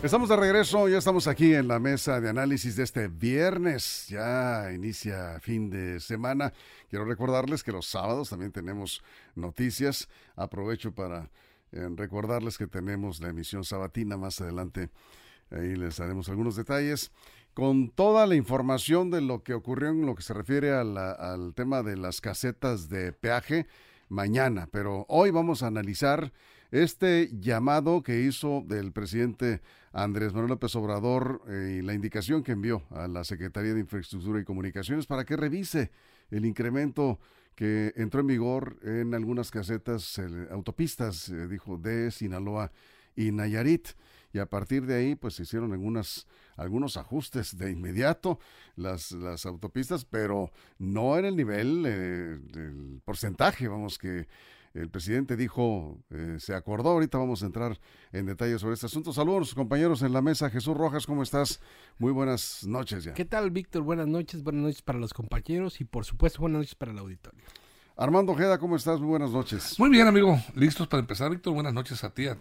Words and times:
Estamos 0.00 0.28
de 0.28 0.36
regreso, 0.36 0.88
ya 0.88 0.98
estamos 0.98 1.26
aquí 1.26 1.54
en 1.54 1.66
la 1.66 1.80
mesa 1.80 2.20
de 2.20 2.28
análisis 2.28 2.76
de 2.76 2.84
este 2.84 3.08
viernes, 3.08 4.06
ya 4.08 4.70
inicia 4.72 5.40
fin 5.40 5.70
de 5.70 5.98
semana. 5.98 6.52
Quiero 6.88 7.04
recordarles 7.04 7.64
que 7.64 7.72
los 7.72 7.88
sábados 7.88 8.30
también 8.30 8.52
tenemos 8.52 9.02
noticias. 9.34 10.08
Aprovecho 10.36 10.94
para 10.94 11.30
eh, 11.72 11.88
recordarles 11.96 12.56
que 12.56 12.68
tenemos 12.68 13.20
la 13.20 13.30
emisión 13.30 13.64
sabatina 13.64 14.16
más 14.16 14.40
adelante. 14.40 14.88
Ahí 15.50 15.74
les 15.74 15.96
daremos 15.96 16.28
algunos 16.28 16.54
detalles 16.54 17.10
con 17.52 17.90
toda 17.90 18.24
la 18.26 18.36
información 18.36 19.10
de 19.10 19.20
lo 19.20 19.42
que 19.42 19.52
ocurrió 19.52 19.88
en 19.88 20.06
lo 20.06 20.14
que 20.14 20.22
se 20.22 20.32
refiere 20.32 20.72
al 20.72 21.52
tema 21.56 21.82
de 21.82 21.96
las 21.96 22.20
casetas 22.20 22.88
de 22.88 23.12
peaje 23.12 23.66
mañana. 24.08 24.68
Pero 24.70 25.06
hoy 25.08 25.30
vamos 25.30 25.62
a 25.62 25.68
analizar 25.68 26.32
este 26.70 27.30
llamado 27.32 28.02
que 28.02 28.20
hizo 28.20 28.62
del 28.66 28.92
presidente 28.92 29.60
Andrés 29.92 30.32
Manuel 30.32 30.50
López 30.50 30.74
Obrador 30.76 31.42
eh, 31.48 31.78
y 31.78 31.82
la 31.82 31.94
indicación 31.94 32.42
que 32.42 32.52
envió 32.52 32.82
a 32.90 33.08
la 33.08 33.24
Secretaría 33.24 33.72
de 33.74 33.80
Infraestructura 33.80 34.40
y 34.40 34.44
Comunicaciones 34.44 35.06
para 35.06 35.24
que 35.24 35.36
revise 35.36 35.90
el 36.30 36.44
incremento 36.44 37.18
que 37.54 37.92
entró 37.96 38.20
en 38.20 38.26
vigor 38.28 38.78
en 38.82 39.14
algunas 39.14 39.50
casetas, 39.50 40.20
autopistas, 40.50 41.28
eh, 41.30 41.48
dijo, 41.48 41.76
de 41.76 42.10
Sinaloa 42.10 42.70
y 43.16 43.32
Nayarit. 43.32 43.88
Y 44.32 44.38
a 44.38 44.46
partir 44.46 44.86
de 44.86 44.96
ahí, 44.96 45.14
pues 45.14 45.34
se 45.34 45.42
hicieron 45.42 45.72
algunas, 45.72 46.26
algunos 46.56 46.96
ajustes 46.96 47.56
de 47.56 47.70
inmediato 47.70 48.38
las, 48.76 49.12
las 49.12 49.46
autopistas, 49.46 50.04
pero 50.04 50.50
no 50.78 51.16
en 51.16 51.24
el 51.24 51.36
nivel 51.36 51.84
eh, 51.86 52.38
del 52.52 53.00
porcentaje, 53.04 53.68
vamos, 53.68 53.98
que 53.98 54.26
el 54.74 54.90
presidente 54.90 55.36
dijo, 55.36 55.98
eh, 56.10 56.36
se 56.38 56.54
acordó, 56.54 56.90
ahorita 56.90 57.18
vamos 57.18 57.42
a 57.42 57.46
entrar 57.46 57.80
en 58.12 58.26
detalles 58.26 58.60
sobre 58.60 58.74
este 58.74 58.86
asunto. 58.86 59.12
Saludos 59.12 59.54
compañeros 59.54 60.02
en 60.02 60.12
la 60.12 60.22
mesa. 60.22 60.50
Jesús 60.50 60.76
Rojas, 60.76 61.06
¿cómo 61.06 61.22
estás? 61.22 61.60
Muy 61.98 62.12
buenas 62.12 62.64
noches 62.66 63.04
ya. 63.04 63.14
¿Qué 63.14 63.24
tal, 63.24 63.50
Víctor? 63.50 63.82
Buenas 63.82 64.06
noches, 64.06 64.42
buenas 64.42 64.62
noches 64.62 64.82
para 64.82 64.98
los 64.98 65.14
compañeros 65.14 65.80
y 65.80 65.84
por 65.84 66.04
supuesto 66.04 66.40
buenas 66.40 66.60
noches 66.60 66.74
para 66.74 66.92
el 66.92 66.98
auditorio. 66.98 67.42
Armando 67.96 68.32
Ojeda, 68.32 68.58
¿cómo 68.58 68.76
estás? 68.76 69.00
Muy 69.00 69.08
buenas 69.08 69.32
noches. 69.32 69.78
Muy 69.78 69.90
bien, 69.90 70.06
amigo. 70.06 70.38
¿Listos 70.54 70.86
para 70.86 71.00
empezar, 71.00 71.30
Víctor? 71.30 71.54
Buenas 71.54 71.74
noches 71.74 72.04
a 72.04 72.10
ti, 72.10 72.28
a 72.28 72.36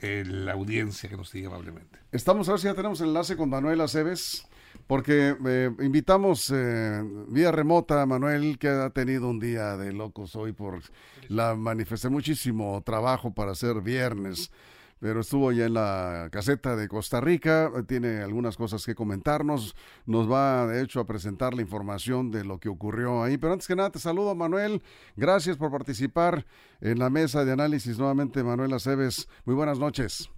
toda 0.00 0.24
la 0.24 0.52
audiencia 0.52 1.08
que 1.08 1.16
nos 1.16 1.28
sigue 1.28 1.46
amablemente. 1.46 1.98
Estamos 2.12 2.48
a 2.48 2.52
ver 2.52 2.60
ya 2.60 2.74
tenemos 2.74 3.00
enlace 3.00 3.36
con 3.36 3.48
Manuel 3.48 3.80
Aceves 3.80 4.46
porque 4.86 5.36
eh, 5.46 5.70
invitamos 5.80 6.52
eh, 6.54 7.02
vía 7.28 7.50
remota 7.50 8.02
a 8.02 8.06
Manuel, 8.06 8.58
que 8.58 8.68
ha 8.68 8.90
tenido 8.90 9.28
un 9.28 9.40
día 9.40 9.76
de 9.76 9.92
locos 9.92 10.36
hoy 10.36 10.52
por 10.52 10.80
la 11.28 11.54
manifesté 11.54 12.08
muchísimo 12.08 12.82
trabajo 12.84 13.32
para 13.32 13.52
hacer 13.52 13.80
viernes. 13.80 14.50
Pero 14.98 15.20
estuvo 15.20 15.52
ya 15.52 15.66
en 15.66 15.74
la 15.74 16.28
caseta 16.32 16.74
de 16.74 16.88
Costa 16.88 17.20
Rica, 17.20 17.70
tiene 17.86 18.22
algunas 18.22 18.56
cosas 18.56 18.84
que 18.86 18.94
comentarnos, 18.94 19.76
nos 20.06 20.30
va 20.30 20.66
de 20.66 20.82
hecho 20.82 21.00
a 21.00 21.06
presentar 21.06 21.54
la 21.54 21.62
información 21.62 22.30
de 22.30 22.44
lo 22.44 22.58
que 22.58 22.68
ocurrió 22.68 23.22
ahí. 23.22 23.36
Pero 23.36 23.52
antes 23.52 23.68
que 23.68 23.76
nada, 23.76 23.90
te 23.90 23.98
saludo 23.98 24.34
Manuel, 24.34 24.82
gracias 25.16 25.56
por 25.56 25.70
participar 25.70 26.46
en 26.80 26.98
la 26.98 27.10
mesa 27.10 27.44
de 27.44 27.52
análisis 27.52 27.98
nuevamente, 27.98 28.42
Manuel 28.42 28.72
Aceves. 28.72 29.28
Muy 29.44 29.54
buenas 29.54 29.78
noches. 29.78 30.30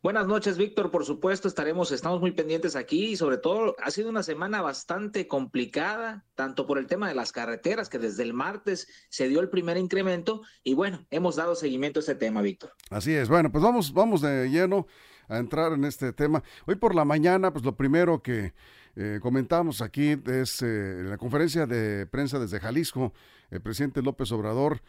Buenas 0.00 0.28
noches, 0.28 0.56
Víctor. 0.56 0.92
Por 0.92 1.04
supuesto, 1.04 1.48
estaremos, 1.48 1.90
estamos 1.90 2.20
muy 2.20 2.30
pendientes 2.30 2.76
aquí 2.76 3.06
y 3.06 3.16
sobre 3.16 3.36
todo 3.36 3.74
ha 3.82 3.90
sido 3.90 4.10
una 4.10 4.22
semana 4.22 4.62
bastante 4.62 5.26
complicada, 5.26 6.24
tanto 6.36 6.68
por 6.68 6.78
el 6.78 6.86
tema 6.86 7.08
de 7.08 7.16
las 7.16 7.32
carreteras, 7.32 7.88
que 7.88 7.98
desde 7.98 8.22
el 8.22 8.32
martes 8.32 8.86
se 9.08 9.26
dio 9.26 9.40
el 9.40 9.48
primer 9.48 9.76
incremento 9.76 10.42
y 10.62 10.74
bueno, 10.74 11.04
hemos 11.10 11.34
dado 11.34 11.56
seguimiento 11.56 11.98
a 11.98 12.02
este 12.02 12.14
tema, 12.14 12.42
Víctor. 12.42 12.74
Así 12.90 13.12
es. 13.12 13.28
Bueno, 13.28 13.50
pues 13.50 13.64
vamos, 13.64 13.92
vamos 13.92 14.20
de 14.20 14.48
lleno 14.48 14.86
a 15.26 15.38
entrar 15.38 15.72
en 15.72 15.84
este 15.84 16.12
tema. 16.12 16.44
Hoy 16.66 16.76
por 16.76 16.94
la 16.94 17.04
mañana, 17.04 17.52
pues 17.52 17.64
lo 17.64 17.74
primero 17.76 18.22
que 18.22 18.54
eh, 18.94 19.18
comentamos 19.20 19.82
aquí 19.82 20.16
es 20.26 20.62
eh, 20.62 21.02
la 21.02 21.18
conferencia 21.18 21.66
de 21.66 22.06
prensa 22.06 22.38
desde 22.38 22.60
Jalisco, 22.60 23.12
el 23.50 23.60
presidente 23.60 24.00
López 24.02 24.30
Obrador 24.30 24.80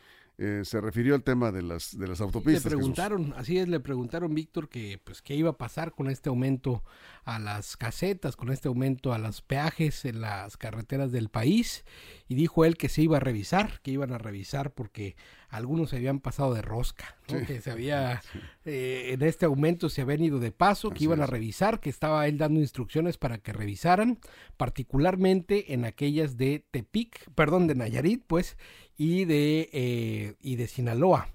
eh, 0.41 0.61
se 0.63 0.79
refirió 0.79 1.15
al 1.15 1.23
tema 1.23 1.51
de 1.51 1.61
las, 1.61 1.97
de 1.97 2.07
las 2.07 2.21
autopistas. 2.21 2.63
Le 2.63 2.69
preguntaron, 2.77 3.33
así 3.35 3.57
es, 3.57 3.67
le 3.67 3.81
preguntaron, 3.81 4.33
Víctor, 4.33 4.69
que 4.69 4.97
pues 5.03 5.21
qué 5.21 5.35
iba 5.35 5.49
a 5.49 5.57
pasar 5.57 5.91
con 5.91 6.09
este 6.09 6.29
aumento 6.29 6.81
a 7.25 7.39
las 7.39 7.75
casetas, 7.75 8.37
con 8.37 8.49
este 8.49 8.69
aumento 8.69 9.11
a 9.11 9.17
los 9.17 9.41
peajes 9.41 10.05
en 10.05 10.21
las 10.21 10.55
carreteras 10.55 11.11
del 11.11 11.27
país, 11.27 11.83
y 12.29 12.35
dijo 12.35 12.63
él 12.63 12.77
que 12.77 12.87
se 12.87 13.01
iba 13.01 13.17
a 13.17 13.19
revisar, 13.19 13.81
que 13.81 13.91
iban 13.91 14.13
a 14.13 14.17
revisar 14.17 14.71
porque 14.71 15.17
algunos 15.49 15.89
se 15.89 15.97
habían 15.97 16.19
pasado 16.19 16.53
de 16.53 16.61
rosca, 16.61 17.15
que 17.27 17.59
se 17.61 17.71
había, 17.71 18.21
eh, 18.65 19.11
en 19.13 19.21
este 19.23 19.45
aumento 19.45 19.89
se 19.89 20.01
habían 20.01 20.23
ido 20.23 20.39
de 20.39 20.51
paso, 20.51 20.91
que 20.91 21.03
iban 21.03 21.21
a 21.21 21.25
revisar, 21.25 21.79
que 21.79 21.89
estaba 21.89 22.27
él 22.27 22.37
dando 22.37 22.59
instrucciones 22.59 23.17
para 23.17 23.39
que 23.39 23.51
revisaran, 23.51 24.19
particularmente 24.57 25.73
en 25.73 25.85
aquellas 25.85 26.37
de 26.37 26.65
Tepic, 26.71 27.31
perdón, 27.33 27.67
de 27.67 27.75
Nayarit, 27.75 28.23
pues, 28.27 28.57
y 28.95 29.25
de, 29.25 29.69
eh, 29.73 30.35
y 30.39 30.55
de 30.55 30.67
Sinaloa. 30.67 31.29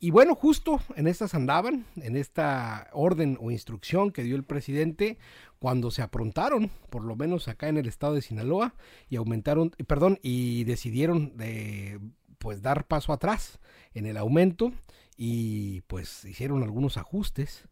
Y 0.00 0.10
bueno, 0.10 0.34
justo 0.34 0.80
en 0.96 1.06
estas 1.06 1.32
andaban, 1.32 1.86
en 1.94 2.16
esta 2.16 2.88
orden 2.92 3.38
o 3.40 3.52
instrucción 3.52 4.10
que 4.10 4.24
dio 4.24 4.34
el 4.34 4.42
presidente, 4.42 5.16
cuando 5.60 5.92
se 5.92 6.02
aprontaron, 6.02 6.72
por 6.90 7.04
lo 7.04 7.14
menos 7.14 7.46
acá 7.46 7.68
en 7.68 7.76
el 7.76 7.86
estado 7.86 8.14
de 8.14 8.22
Sinaloa, 8.22 8.74
y 9.08 9.14
aumentaron, 9.14 9.70
perdón, 9.86 10.18
y 10.20 10.64
decidieron 10.64 11.36
de, 11.36 12.00
pues 12.42 12.60
dar 12.60 12.86
paso 12.86 13.12
atrás 13.12 13.60
en 13.94 14.04
el 14.04 14.16
aumento 14.16 14.72
y 15.16 15.82
pues 15.82 16.24
hicieron 16.24 16.64
algunos 16.64 16.96
ajustes 16.96 17.68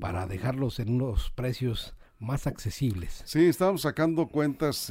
para 0.00 0.26
dejarlos 0.26 0.80
en 0.80 0.94
unos 0.94 1.30
precios 1.30 1.94
más 2.18 2.46
accesibles. 2.46 3.22
Sí, 3.26 3.44
estábamos 3.44 3.82
sacando 3.82 4.28
cuentas, 4.28 4.90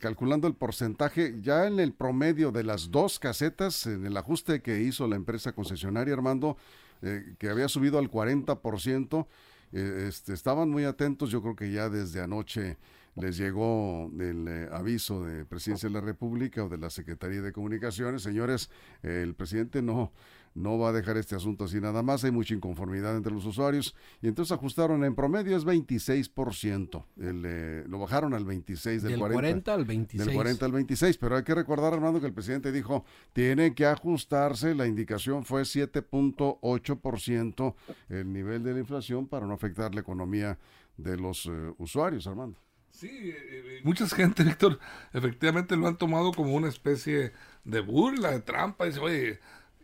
calculando 0.00 0.48
el 0.48 0.54
porcentaje, 0.54 1.36
ya 1.40 1.68
en 1.68 1.78
el 1.78 1.92
promedio 1.92 2.50
de 2.50 2.64
las 2.64 2.90
dos 2.90 3.20
casetas, 3.20 3.86
en 3.86 4.04
el 4.06 4.16
ajuste 4.16 4.60
que 4.60 4.80
hizo 4.80 5.06
la 5.06 5.14
empresa 5.14 5.52
concesionaria 5.52 6.14
Armando, 6.14 6.56
eh, 7.02 7.36
que 7.38 7.50
había 7.50 7.68
subido 7.68 7.98
al 7.98 8.10
40%, 8.10 9.26
eh, 9.72 10.06
este, 10.08 10.32
estaban 10.32 10.68
muy 10.68 10.84
atentos, 10.84 11.30
yo 11.30 11.42
creo 11.42 11.54
que 11.54 11.70
ya 11.70 11.88
desde 11.88 12.20
anoche 12.20 12.76
les 13.16 13.36
llegó 13.36 14.10
el 14.18 14.48
eh, 14.48 14.68
aviso 14.72 15.24
de 15.24 15.44
Presidencia 15.44 15.88
de 15.88 15.94
la 15.94 16.00
República 16.00 16.64
o 16.64 16.68
de 16.68 16.78
la 16.78 16.90
Secretaría 16.90 17.42
de 17.42 17.52
Comunicaciones, 17.52 18.22
señores, 18.22 18.70
el 19.02 19.34
presidente 19.34 19.82
no 19.82 20.12
no 20.54 20.78
va 20.78 20.90
a 20.90 20.92
dejar 20.92 21.16
este 21.16 21.34
asunto 21.34 21.64
así 21.64 21.80
nada 21.80 22.00
más, 22.02 22.22
hay 22.24 22.30
mucha 22.30 22.54
inconformidad 22.54 23.16
entre 23.16 23.32
los 23.32 23.44
usuarios 23.44 23.96
y 24.22 24.28
entonces 24.28 24.52
ajustaron 24.52 25.02
en 25.04 25.16
promedio 25.16 25.56
es 25.56 25.66
26%, 25.66 27.04
el, 27.18 27.42
eh, 27.44 27.82
lo 27.88 27.98
bajaron 27.98 28.34
al 28.34 28.44
26 28.44 29.02
del, 29.02 29.12
del 29.12 29.20
40, 29.20 29.74
al 29.74 29.84
26. 29.84 30.26
Del 30.26 30.34
40 30.34 30.64
al 30.64 30.72
26, 30.72 31.18
pero 31.18 31.36
hay 31.36 31.42
que 31.42 31.54
recordar 31.54 31.92
Armando 31.92 32.20
que 32.20 32.26
el 32.26 32.32
presidente 32.32 32.72
dijo, 32.72 33.04
tiene 33.32 33.74
que 33.74 33.86
ajustarse, 33.86 34.74
la 34.74 34.86
indicación 34.86 35.44
fue 35.44 35.62
7.8% 35.62 37.74
el 38.08 38.32
nivel 38.32 38.62
de 38.62 38.72
la 38.74 38.78
inflación 38.78 39.26
para 39.26 39.44
no 39.46 39.54
afectar 39.54 39.92
la 39.94 40.00
economía 40.00 40.58
de 40.96 41.16
los 41.16 41.46
eh, 41.46 41.50
usuarios, 41.78 42.28
Armando. 42.28 42.63
Sí, 42.94 43.10
eh, 43.10 43.80
mucha 43.82 44.06
gente, 44.08 44.44
Víctor, 44.44 44.78
efectivamente 45.12 45.76
lo 45.76 45.88
han 45.88 45.96
tomado 45.98 46.32
como 46.32 46.54
una 46.54 46.68
especie 46.68 47.32
de 47.64 47.80
burla, 47.80 48.30
de 48.30 48.40
trampa. 48.40 48.84
Dice, 48.86 49.00
oye, 49.00 49.40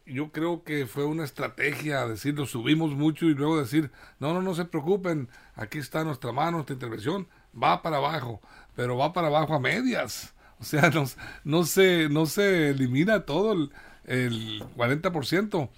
yo 0.07 0.31
creo 0.31 0.63
que 0.63 0.87
fue 0.87 1.05
una 1.05 1.25
estrategia 1.25 2.07
decir 2.07 2.35
lo 2.35 2.47
subimos 2.47 2.93
mucho 2.93 3.27
y 3.27 3.35
luego 3.35 3.61
decir 3.61 3.91
no 4.19 4.33
no 4.35 4.43
no 4.43 4.55
se 4.55 4.65
preocupen 4.65 5.29
aquí 5.55 5.79
está 5.79 6.03
nuestra 6.05 6.33
mano 6.33 6.53
nuestra 6.53 6.75
intervención 6.75 7.29
va 7.55 7.83
para 7.83 7.99
abajo 7.99 8.41
pero 8.75 8.97
va 8.97 9.13
para 9.13 9.29
abajo 9.29 9.55
a 9.55 9.61
medias 9.61 10.35
o 10.59 10.65
sea 10.65 10.91
no, 10.91 11.05
no 11.45 11.65
se 11.65 12.09
no 12.09 12.27
se 12.27 12.71
elimina 12.71 13.25
todo 13.25 13.53
el, 13.53 13.71
el 14.05 14.65
40% 14.77 15.71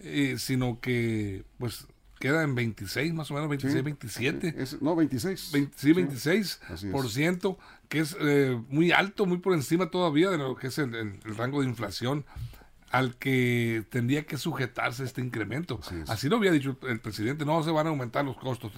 eh, 0.00 0.36
sino 0.38 0.80
que 0.80 1.44
pues 1.58 1.88
queda 2.20 2.44
en 2.44 2.54
26 2.54 3.12
más 3.14 3.30
o 3.32 3.34
menos 3.34 3.48
26 3.48 3.82
27 3.82 4.54
no 4.80 4.94
26 4.94 5.52
sí 5.74 5.92
26 5.92 6.60
por 6.92 7.08
ciento 7.08 7.58
que 7.88 7.98
es 7.98 8.16
eh, 8.20 8.60
muy 8.68 8.92
alto 8.92 9.26
muy 9.26 9.38
por 9.38 9.54
encima 9.54 9.90
todavía 9.90 10.30
de 10.30 10.38
lo 10.38 10.54
que 10.54 10.68
es 10.68 10.78
el 10.78 11.18
rango 11.24 11.62
de 11.62 11.66
inflación 11.66 12.24
al 12.90 13.16
que 13.16 13.84
tendría 13.88 14.24
que 14.24 14.36
sujetarse 14.36 15.04
este 15.04 15.20
incremento. 15.20 15.80
Así, 16.08 16.28
lo 16.28 16.36
había 16.36 16.50
dicho 16.50 16.76
el 16.88 17.00
presidente, 17.00 17.44
no 17.44 17.62
se 17.62 17.70
van 17.70 17.86
a 17.86 17.90
aumentar 17.90 18.24
los 18.24 18.36
costos, 18.36 18.72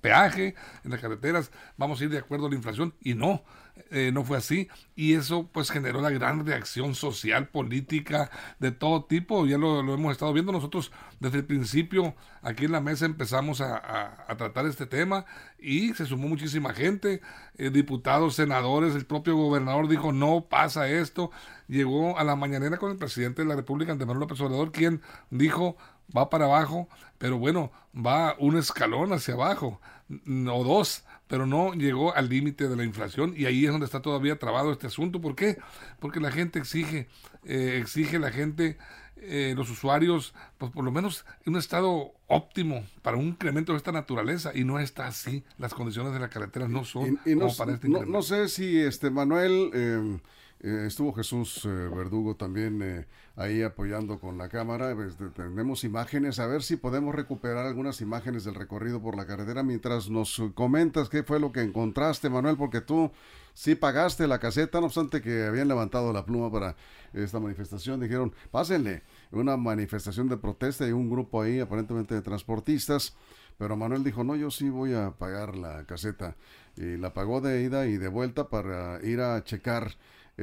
peaje 0.00 0.54
en 0.84 0.92
las 0.92 1.00
carreteras, 1.00 1.50
vamos 1.76 2.00
a 2.00 2.04
ir 2.04 2.10
de 2.10 2.18
acuerdo 2.18 2.46
a 2.46 2.50
la 2.50 2.56
inflación 2.56 2.94
y 3.02 3.14
no, 3.14 3.42
eh, 3.90 4.10
no 4.12 4.24
fue 4.24 4.38
así. 4.38 4.68
Y 4.94 5.14
eso 5.14 5.48
pues 5.52 5.70
generó 5.70 6.00
la 6.00 6.10
gran 6.10 6.44
reacción 6.44 6.94
social, 6.94 7.48
política, 7.48 8.30
de 8.58 8.70
todo 8.70 9.04
tipo, 9.04 9.46
ya 9.46 9.58
lo, 9.58 9.80
hemos 9.80 10.12
estado 10.12 10.32
viendo. 10.32 10.52
Nosotros 10.52 10.92
desde 11.20 11.38
el 11.38 11.44
principio, 11.44 12.14
aquí 12.42 12.66
en 12.66 12.72
la 12.72 12.80
mesa 12.80 13.06
empezamos 13.06 13.60
a, 13.60 14.26
tratar 14.36 14.66
este 14.66 14.86
tema 14.86 15.24
y 15.58 15.92
se 15.94 16.06
sumó 16.06 16.28
muchísima 16.28 16.72
gente, 16.72 17.20
eh, 17.56 17.70
diputados, 17.70 18.34
senadores, 18.34 18.94
el 18.94 19.06
propio 19.06 19.36
gobernador 19.36 19.88
dijo 19.88 20.12
no 20.12 20.46
pasa 20.48 20.88
esto, 20.88 21.30
llegó 21.68 22.18
a 22.18 22.24
la 22.24 22.36
mañanera 22.36 22.78
con 22.78 22.90
el 22.90 22.96
presidente 22.96 23.42
de 23.42 23.48
la 23.48 23.56
República, 23.56 23.92
Andrés 23.92 24.16
López 24.16 24.40
Obrador, 24.40 24.72
quien 24.72 25.02
dijo 25.30 25.76
va 26.16 26.30
para 26.30 26.46
abajo, 26.46 26.88
pero 27.18 27.38
bueno, 27.38 27.70
va 27.94 28.36
un 28.38 28.56
escalón 28.56 29.12
hacia 29.12 29.34
abajo, 29.34 29.80
o 30.26 30.64
dos, 30.64 31.04
pero 31.28 31.46
no 31.46 31.72
llegó 31.74 32.14
al 32.14 32.28
límite 32.28 32.68
de 32.68 32.76
la 32.76 32.84
inflación 32.84 33.34
y 33.36 33.46
ahí 33.46 33.64
es 33.64 33.70
donde 33.70 33.86
está 33.86 34.02
todavía 34.02 34.38
trabado 34.38 34.72
este 34.72 34.88
asunto. 34.88 35.20
¿Por 35.20 35.36
qué? 35.36 35.58
Porque 36.00 36.18
la 36.18 36.32
gente 36.32 36.58
exige, 36.58 37.08
eh, 37.44 37.78
exige 37.80 38.18
la 38.18 38.32
gente, 38.32 38.78
eh, 39.16 39.54
los 39.56 39.70
usuarios, 39.70 40.34
pues 40.58 40.72
por 40.72 40.84
lo 40.84 40.90
menos 40.90 41.24
en 41.46 41.52
un 41.52 41.58
estado 41.58 42.14
óptimo 42.26 42.84
para 43.02 43.16
un 43.16 43.26
incremento 43.28 43.72
de 43.72 43.78
esta 43.78 43.92
naturaleza 43.92 44.50
y 44.54 44.64
no 44.64 44.80
está 44.80 45.06
así. 45.06 45.44
Las 45.58 45.72
condiciones 45.72 46.12
de 46.12 46.18
la 46.18 46.30
carretera 46.30 46.66
no 46.66 46.84
son 46.84 47.16
como 47.16 47.54
para 47.56 47.74
este 47.74 47.86
incremento. 47.86 48.06
No, 48.06 48.22
sé 48.22 48.48
si 48.48 48.80
este 48.80 49.10
Manuel... 49.10 49.70
Eh, 49.72 50.18
eh, 50.62 50.84
estuvo 50.86 51.14
Jesús 51.14 51.64
eh, 51.64 51.68
Verdugo 51.68 52.36
también 52.36 52.82
eh, 52.82 53.06
ahí 53.34 53.62
apoyando 53.62 54.20
con 54.20 54.36
la 54.36 54.50
cámara. 54.50 54.94
Pues, 54.94 55.16
tenemos 55.34 55.84
imágenes, 55.84 56.38
a 56.38 56.46
ver 56.46 56.62
si 56.62 56.76
podemos 56.76 57.14
recuperar 57.14 57.64
algunas 57.64 58.02
imágenes 58.02 58.44
del 58.44 58.54
recorrido 58.54 59.00
por 59.00 59.16
la 59.16 59.26
carretera 59.26 59.62
mientras 59.62 60.10
nos 60.10 60.42
comentas 60.54 61.08
qué 61.08 61.22
fue 61.22 61.40
lo 61.40 61.50
que 61.50 61.62
encontraste, 61.62 62.28
Manuel, 62.28 62.58
porque 62.58 62.82
tú 62.82 63.10
sí 63.54 63.74
pagaste 63.74 64.26
la 64.26 64.38
caseta, 64.38 64.80
no 64.80 64.86
obstante 64.86 65.22
que 65.22 65.46
habían 65.46 65.68
levantado 65.68 66.12
la 66.12 66.26
pluma 66.26 66.52
para 66.52 66.76
esta 67.14 67.40
manifestación. 67.40 67.98
Dijeron, 67.98 68.34
pásenle, 68.50 69.02
una 69.32 69.56
manifestación 69.56 70.28
de 70.28 70.36
protesta 70.36 70.86
y 70.86 70.92
un 70.92 71.08
grupo 71.08 71.40
ahí 71.40 71.58
aparentemente 71.60 72.14
de 72.14 72.20
transportistas. 72.20 73.16
Pero 73.56 73.76
Manuel 73.76 74.04
dijo, 74.04 74.24
no, 74.24 74.36
yo 74.36 74.50
sí 74.50 74.68
voy 74.68 74.92
a 74.92 75.12
pagar 75.12 75.56
la 75.56 75.84
caseta. 75.84 76.36
Y 76.76 76.96
la 76.98 77.14
pagó 77.14 77.40
de 77.40 77.62
ida 77.62 77.86
y 77.86 77.96
de 77.96 78.08
vuelta 78.08 78.48
para 78.48 79.02
ir 79.02 79.20
a 79.20 79.42
checar 79.44 79.96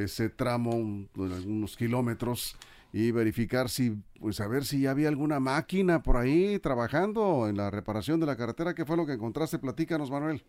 ese 0.03 0.29
tramo, 0.29 0.71
unos 1.15 1.75
kilómetros, 1.75 2.55
y 2.93 3.11
verificar 3.11 3.69
si, 3.69 3.97
pues 4.19 4.39
a 4.39 4.47
ver 4.47 4.63
si 4.65 4.81
ya 4.81 4.91
había 4.91 5.09
alguna 5.09 5.39
máquina 5.39 6.01
por 6.01 6.17
ahí 6.17 6.59
trabajando 6.59 7.47
en 7.47 7.57
la 7.57 7.69
reparación 7.69 8.19
de 8.19 8.25
la 8.25 8.37
carretera. 8.37 8.73
¿Qué 8.73 8.85
fue 8.85 8.97
lo 8.97 9.05
que 9.05 9.13
encontraste? 9.13 9.59
Platícanos, 9.59 10.09
Manuel. 10.09 10.43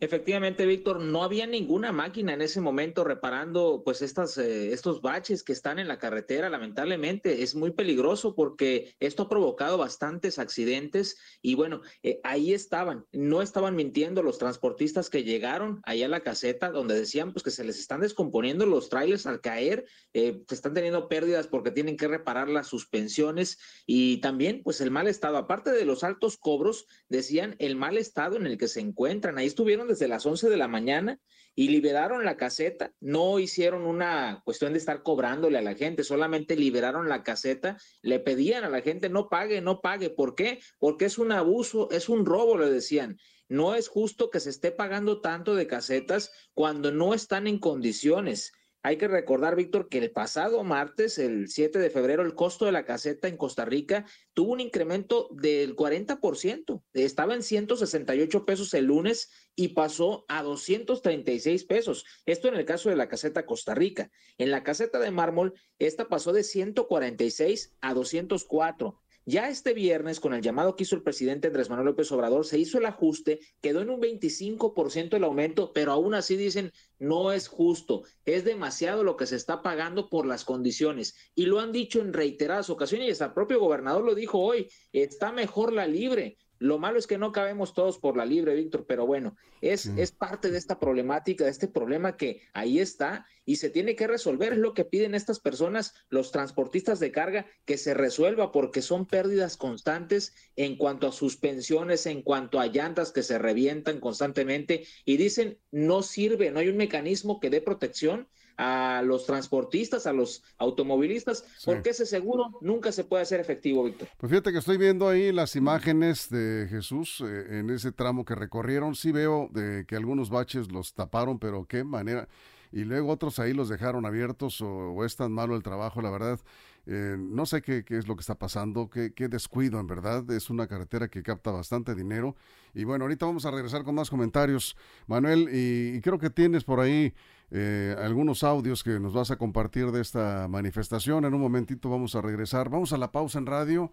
Efectivamente, 0.00 0.64
Víctor, 0.64 1.00
no 1.00 1.22
había 1.22 1.46
ninguna 1.46 1.92
máquina 1.92 2.32
en 2.32 2.40
ese 2.40 2.60
momento 2.62 3.04
reparando 3.04 3.82
pues 3.84 4.00
estas, 4.00 4.38
eh, 4.38 4.72
estos 4.72 5.02
baches 5.02 5.42
que 5.42 5.52
están 5.52 5.78
en 5.78 5.88
la 5.88 5.98
carretera. 5.98 6.48
Lamentablemente 6.48 7.42
es 7.42 7.54
muy 7.54 7.72
peligroso 7.72 8.34
porque 8.34 8.94
esto 8.98 9.24
ha 9.24 9.28
provocado 9.28 9.76
bastantes 9.76 10.38
accidentes 10.38 11.18
y 11.42 11.54
bueno, 11.54 11.82
eh, 12.02 12.18
ahí 12.24 12.54
estaban, 12.54 13.04
no 13.12 13.42
estaban 13.42 13.76
mintiendo 13.76 14.22
los 14.22 14.38
transportistas 14.38 15.10
que 15.10 15.22
llegaron 15.22 15.80
ahí 15.84 16.02
a 16.02 16.08
la 16.08 16.20
caseta 16.20 16.70
donde 16.70 16.98
decían 16.98 17.32
pues 17.32 17.42
que 17.42 17.50
se 17.50 17.64
les 17.64 17.78
están 17.78 18.00
descomponiendo 18.00 18.64
los 18.64 18.88
trailers 18.88 19.26
al 19.26 19.42
caer, 19.42 19.84
eh, 20.14 20.42
están 20.50 20.72
teniendo 20.72 21.08
pérdidas 21.08 21.46
porque 21.46 21.70
tienen 21.70 21.98
que 21.98 22.08
reparar 22.08 22.48
las 22.48 22.68
suspensiones 22.68 23.58
y 23.86 24.18
también 24.22 24.62
pues 24.62 24.80
el 24.80 24.90
mal 24.90 25.08
estado, 25.08 25.36
aparte 25.36 25.70
de 25.70 25.84
los 25.84 26.04
altos 26.04 26.38
cobros, 26.38 26.86
decían 27.08 27.56
el 27.58 27.76
mal 27.76 27.98
estado 27.98 28.36
en 28.36 28.46
el 28.46 28.56
que 28.56 28.68
se 28.68 28.80
encuentran. 28.80 29.36
Ahí 29.36 29.46
estuvieron 29.70 29.88
desde 29.88 30.08
las 30.08 30.26
11 30.26 30.50
de 30.50 30.56
la 30.56 30.66
mañana 30.66 31.20
y 31.54 31.68
liberaron 31.68 32.24
la 32.24 32.36
caseta. 32.36 32.92
No 32.98 33.38
hicieron 33.38 33.82
una 33.82 34.42
cuestión 34.44 34.72
de 34.72 34.80
estar 34.80 35.04
cobrándole 35.04 35.58
a 35.58 35.62
la 35.62 35.76
gente, 35.76 36.02
solamente 36.02 36.56
liberaron 36.56 37.08
la 37.08 37.22
caseta. 37.22 37.78
Le 38.02 38.18
pedían 38.18 38.64
a 38.64 38.68
la 38.68 38.80
gente 38.80 39.08
no 39.08 39.28
pague, 39.28 39.60
no 39.60 39.80
pague. 39.80 40.10
¿Por 40.10 40.34
qué? 40.34 40.58
Porque 40.80 41.04
es 41.04 41.18
un 41.18 41.30
abuso, 41.30 41.88
es 41.92 42.08
un 42.08 42.26
robo, 42.26 42.58
le 42.58 42.68
decían. 42.68 43.16
No 43.48 43.76
es 43.76 43.86
justo 43.86 44.28
que 44.28 44.40
se 44.40 44.50
esté 44.50 44.72
pagando 44.72 45.20
tanto 45.20 45.54
de 45.54 45.68
casetas 45.68 46.32
cuando 46.52 46.90
no 46.90 47.14
están 47.14 47.46
en 47.46 47.60
condiciones. 47.60 48.50
Hay 48.82 48.96
que 48.96 49.08
recordar, 49.08 49.56
Víctor, 49.56 49.90
que 49.90 49.98
el 49.98 50.10
pasado 50.10 50.64
martes, 50.64 51.18
el 51.18 51.48
7 51.48 51.78
de 51.78 51.90
febrero, 51.90 52.22
el 52.22 52.34
costo 52.34 52.64
de 52.64 52.72
la 52.72 52.86
caseta 52.86 53.28
en 53.28 53.36
Costa 53.36 53.66
Rica 53.66 54.06
tuvo 54.32 54.52
un 54.52 54.60
incremento 54.60 55.28
del 55.32 55.76
40%. 55.76 56.82
Estaba 56.94 57.34
en 57.34 57.42
168 57.42 58.46
pesos 58.46 58.72
el 58.72 58.86
lunes 58.86 59.30
y 59.54 59.68
pasó 59.68 60.24
a 60.28 60.42
236 60.42 61.64
pesos. 61.64 62.06
Esto 62.24 62.48
en 62.48 62.54
el 62.54 62.64
caso 62.64 62.88
de 62.88 62.96
la 62.96 63.08
caseta 63.08 63.44
Costa 63.44 63.74
Rica. 63.74 64.10
En 64.38 64.50
la 64.50 64.62
caseta 64.62 64.98
de 64.98 65.10
mármol, 65.10 65.52
esta 65.78 66.08
pasó 66.08 66.32
de 66.32 66.42
146 66.42 67.76
a 67.82 67.92
204. 67.92 68.98
Ya 69.26 69.48
este 69.48 69.74
viernes, 69.74 70.18
con 70.18 70.32
el 70.32 70.40
llamado 70.40 70.74
que 70.74 70.84
hizo 70.84 70.96
el 70.96 71.02
presidente 71.02 71.48
Andrés 71.48 71.68
Manuel 71.68 71.88
López 71.88 72.10
Obrador, 72.10 72.46
se 72.46 72.58
hizo 72.58 72.78
el 72.78 72.86
ajuste, 72.86 73.40
quedó 73.60 73.82
en 73.82 73.90
un 73.90 74.00
25% 74.00 75.14
el 75.14 75.24
aumento, 75.24 75.72
pero 75.72 75.92
aún 75.92 76.14
así 76.14 76.36
dicen, 76.36 76.72
no 76.98 77.30
es 77.30 77.46
justo, 77.46 78.04
es 78.24 78.44
demasiado 78.44 79.04
lo 79.04 79.16
que 79.16 79.26
se 79.26 79.36
está 79.36 79.62
pagando 79.62 80.08
por 80.08 80.26
las 80.26 80.44
condiciones. 80.44 81.14
Y 81.34 81.46
lo 81.46 81.60
han 81.60 81.70
dicho 81.70 82.00
en 82.00 82.12
reiteradas 82.14 82.70
ocasiones, 82.70 83.08
y 83.08 83.10
hasta 83.10 83.26
el 83.26 83.34
propio 83.34 83.60
gobernador 83.60 84.04
lo 84.04 84.14
dijo 84.14 84.38
hoy, 84.38 84.68
está 84.92 85.32
mejor 85.32 85.72
la 85.72 85.86
libre. 85.86 86.38
Lo 86.60 86.78
malo 86.78 86.98
es 86.98 87.06
que 87.06 87.16
no 87.16 87.32
cabemos 87.32 87.72
todos 87.72 87.98
por 87.98 88.18
la 88.18 88.26
libre, 88.26 88.54
Víctor, 88.54 88.84
pero 88.86 89.06
bueno, 89.06 89.34
es, 89.62 89.86
es 89.86 90.12
parte 90.12 90.50
de 90.50 90.58
esta 90.58 90.78
problemática, 90.78 91.44
de 91.44 91.50
este 91.50 91.68
problema 91.68 92.18
que 92.18 92.42
ahí 92.52 92.78
está 92.78 93.26
y 93.46 93.56
se 93.56 93.70
tiene 93.70 93.96
que 93.96 94.06
resolver. 94.06 94.52
Es 94.52 94.58
lo 94.58 94.74
que 94.74 94.84
piden 94.84 95.14
estas 95.14 95.40
personas, 95.40 95.94
los 96.10 96.32
transportistas 96.32 97.00
de 97.00 97.12
carga, 97.12 97.46
que 97.64 97.78
se 97.78 97.94
resuelva 97.94 98.52
porque 98.52 98.82
son 98.82 99.06
pérdidas 99.06 99.56
constantes 99.56 100.34
en 100.54 100.76
cuanto 100.76 101.08
a 101.08 101.12
suspensiones, 101.12 102.04
en 102.04 102.20
cuanto 102.20 102.60
a 102.60 102.66
llantas 102.66 103.10
que 103.10 103.22
se 103.22 103.38
revientan 103.38 103.98
constantemente 103.98 104.86
y 105.06 105.16
dicen 105.16 105.58
no 105.70 106.02
sirve, 106.02 106.50
no 106.50 106.60
hay 106.60 106.68
un 106.68 106.76
mecanismo 106.76 107.40
que 107.40 107.48
dé 107.48 107.62
protección 107.62 108.28
a 108.62 109.00
los 109.00 109.24
transportistas, 109.24 110.06
a 110.06 110.12
los 110.12 110.42
automovilistas, 110.58 111.46
porque 111.64 111.90
ese 111.90 112.04
seguro 112.04 112.58
nunca 112.60 112.92
se 112.92 113.04
puede 113.04 113.22
hacer 113.22 113.40
efectivo, 113.40 113.84
Víctor. 113.84 114.08
Pues 114.18 114.28
fíjate 114.28 114.52
que 114.52 114.58
estoy 114.58 114.76
viendo 114.76 115.08
ahí 115.08 115.32
las 115.32 115.56
imágenes 115.56 116.28
de 116.28 116.66
Jesús 116.68 117.22
eh, 117.22 117.58
en 117.58 117.70
ese 117.70 117.90
tramo 117.90 118.26
que 118.26 118.34
recorrieron. 118.34 118.94
Sí 118.94 119.12
veo 119.12 119.48
de 119.50 119.86
que 119.86 119.96
algunos 119.96 120.28
baches 120.28 120.70
los 120.70 120.92
taparon, 120.92 121.38
pero 121.38 121.64
qué 121.64 121.84
manera. 121.84 122.28
Y 122.70 122.84
luego 122.84 123.10
otros 123.10 123.38
ahí 123.38 123.54
los 123.54 123.70
dejaron 123.70 124.04
abiertos 124.04 124.60
o, 124.60 125.06
es 125.06 125.16
tan 125.16 125.32
malo 125.32 125.56
el 125.56 125.62
trabajo, 125.62 126.02
la 126.02 126.10
verdad. 126.10 126.38
Eh, 126.86 127.16
no 127.18 127.46
sé 127.46 127.62
qué, 127.62 127.84
es 127.88 128.08
lo 128.08 128.16
que 128.16 128.20
está 128.20 128.36
pasando, 128.36 128.88
qué, 128.88 129.12
qué, 129.12 129.28
descuido 129.28 129.78
en 129.80 129.86
verdad. 129.86 130.28
Es 130.30 130.50
una 130.50 130.66
carretera 130.66 131.08
que 131.08 131.22
capta 131.22 131.50
bastante 131.50 131.94
dinero. 131.94 132.36
Y 132.74 132.84
bueno, 132.84 133.04
ahorita 133.04 133.26
vamos 133.26 133.44
a 133.46 133.50
regresar 133.50 133.84
con 133.84 133.94
más 133.94 134.10
comentarios, 134.10 134.76
Manuel, 135.06 135.48
y 135.52 136.00
creo 136.00 136.18
que 136.18 136.30
tienes 136.30 136.64
por 136.64 136.80
ahí 136.80 137.14
eh, 137.52 137.96
algunos 137.98 138.44
audios 138.44 138.84
que 138.84 139.00
nos 139.00 139.12
vas 139.12 139.32
a 139.32 139.36
compartir 139.36 139.90
de 139.90 140.00
esta 140.00 140.46
manifestación. 140.48 141.24
En 141.24 141.34
un 141.34 141.40
momentito 141.40 141.90
vamos 141.90 142.14
a 142.14 142.20
regresar. 142.20 142.68
Vamos 142.68 142.92
a 142.92 142.98
la 142.98 143.10
pausa 143.10 143.38
en 143.38 143.46
radio 143.46 143.92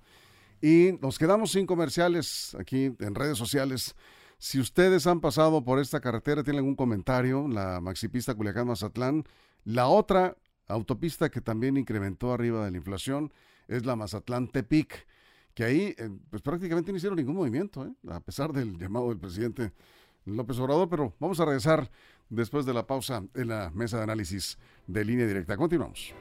y 0.62 0.92
nos 1.02 1.18
quedamos 1.18 1.52
sin 1.52 1.66
comerciales 1.66 2.56
aquí 2.60 2.96
en 3.00 3.16
redes 3.16 3.38
sociales. 3.38 3.96
Si 4.38 4.60
ustedes 4.60 5.08
han 5.08 5.22
pasado 5.22 5.64
por 5.64 5.80
esta 5.80 6.00
carretera, 6.00 6.44
tienen 6.44 6.60
algún 6.60 6.76
comentario, 6.76 7.48
la 7.48 7.82
maxipista 7.82 8.36
Culiacán-Mazatlán. 8.36 9.26
La 9.64 9.88
otra 9.88 10.38
autopista 10.68 11.30
que 11.30 11.42
también 11.42 11.78
incrementó 11.78 12.34
arriba 12.34 12.66
de 12.66 12.72
la 12.72 12.78
inflación 12.78 13.32
es 13.68 13.86
la 13.86 13.96
Mazatlán-Tepic, 13.96 15.06
que 15.54 15.64
ahí 15.64 15.96
eh, 15.98 16.10
pues 16.30 16.42
prácticamente 16.42 16.92
no 16.92 16.98
hicieron 16.98 17.18
ningún 17.18 17.36
movimiento, 17.36 17.86
¿eh? 17.86 17.94
a 18.10 18.20
pesar 18.20 18.54
del 18.54 18.78
llamado 18.78 19.10
del 19.10 19.18
presidente 19.18 19.72
López 20.26 20.60
Obrador, 20.60 20.90
pero 20.90 21.14
vamos 21.20 21.40
a 21.40 21.46
regresar 21.46 21.90
después 22.30 22.66
de 22.66 22.74
la 22.74 22.86
pausa 22.86 23.24
en 23.34 23.48
la 23.48 23.72
mesa 23.74 23.98
de 23.98 24.04
análisis 24.04 24.58
de 24.86 25.06
línea 25.06 25.26
directa. 25.26 25.56
Continuamos. 25.58 26.14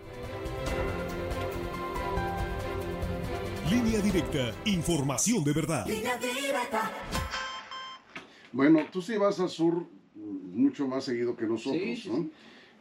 Línea 3.68 4.00
directa, 4.00 4.54
información 4.64 5.42
de 5.42 5.52
verdad. 5.52 5.86
Bueno, 8.52 8.86
tú 8.92 9.02
sí 9.02 9.16
vas 9.16 9.40
al 9.40 9.48
sur 9.48 9.86
mucho 10.14 10.86
más 10.86 11.04
seguido 11.04 11.36
que 11.36 11.46
nosotros, 11.46 12.06
¿no? 12.06 12.30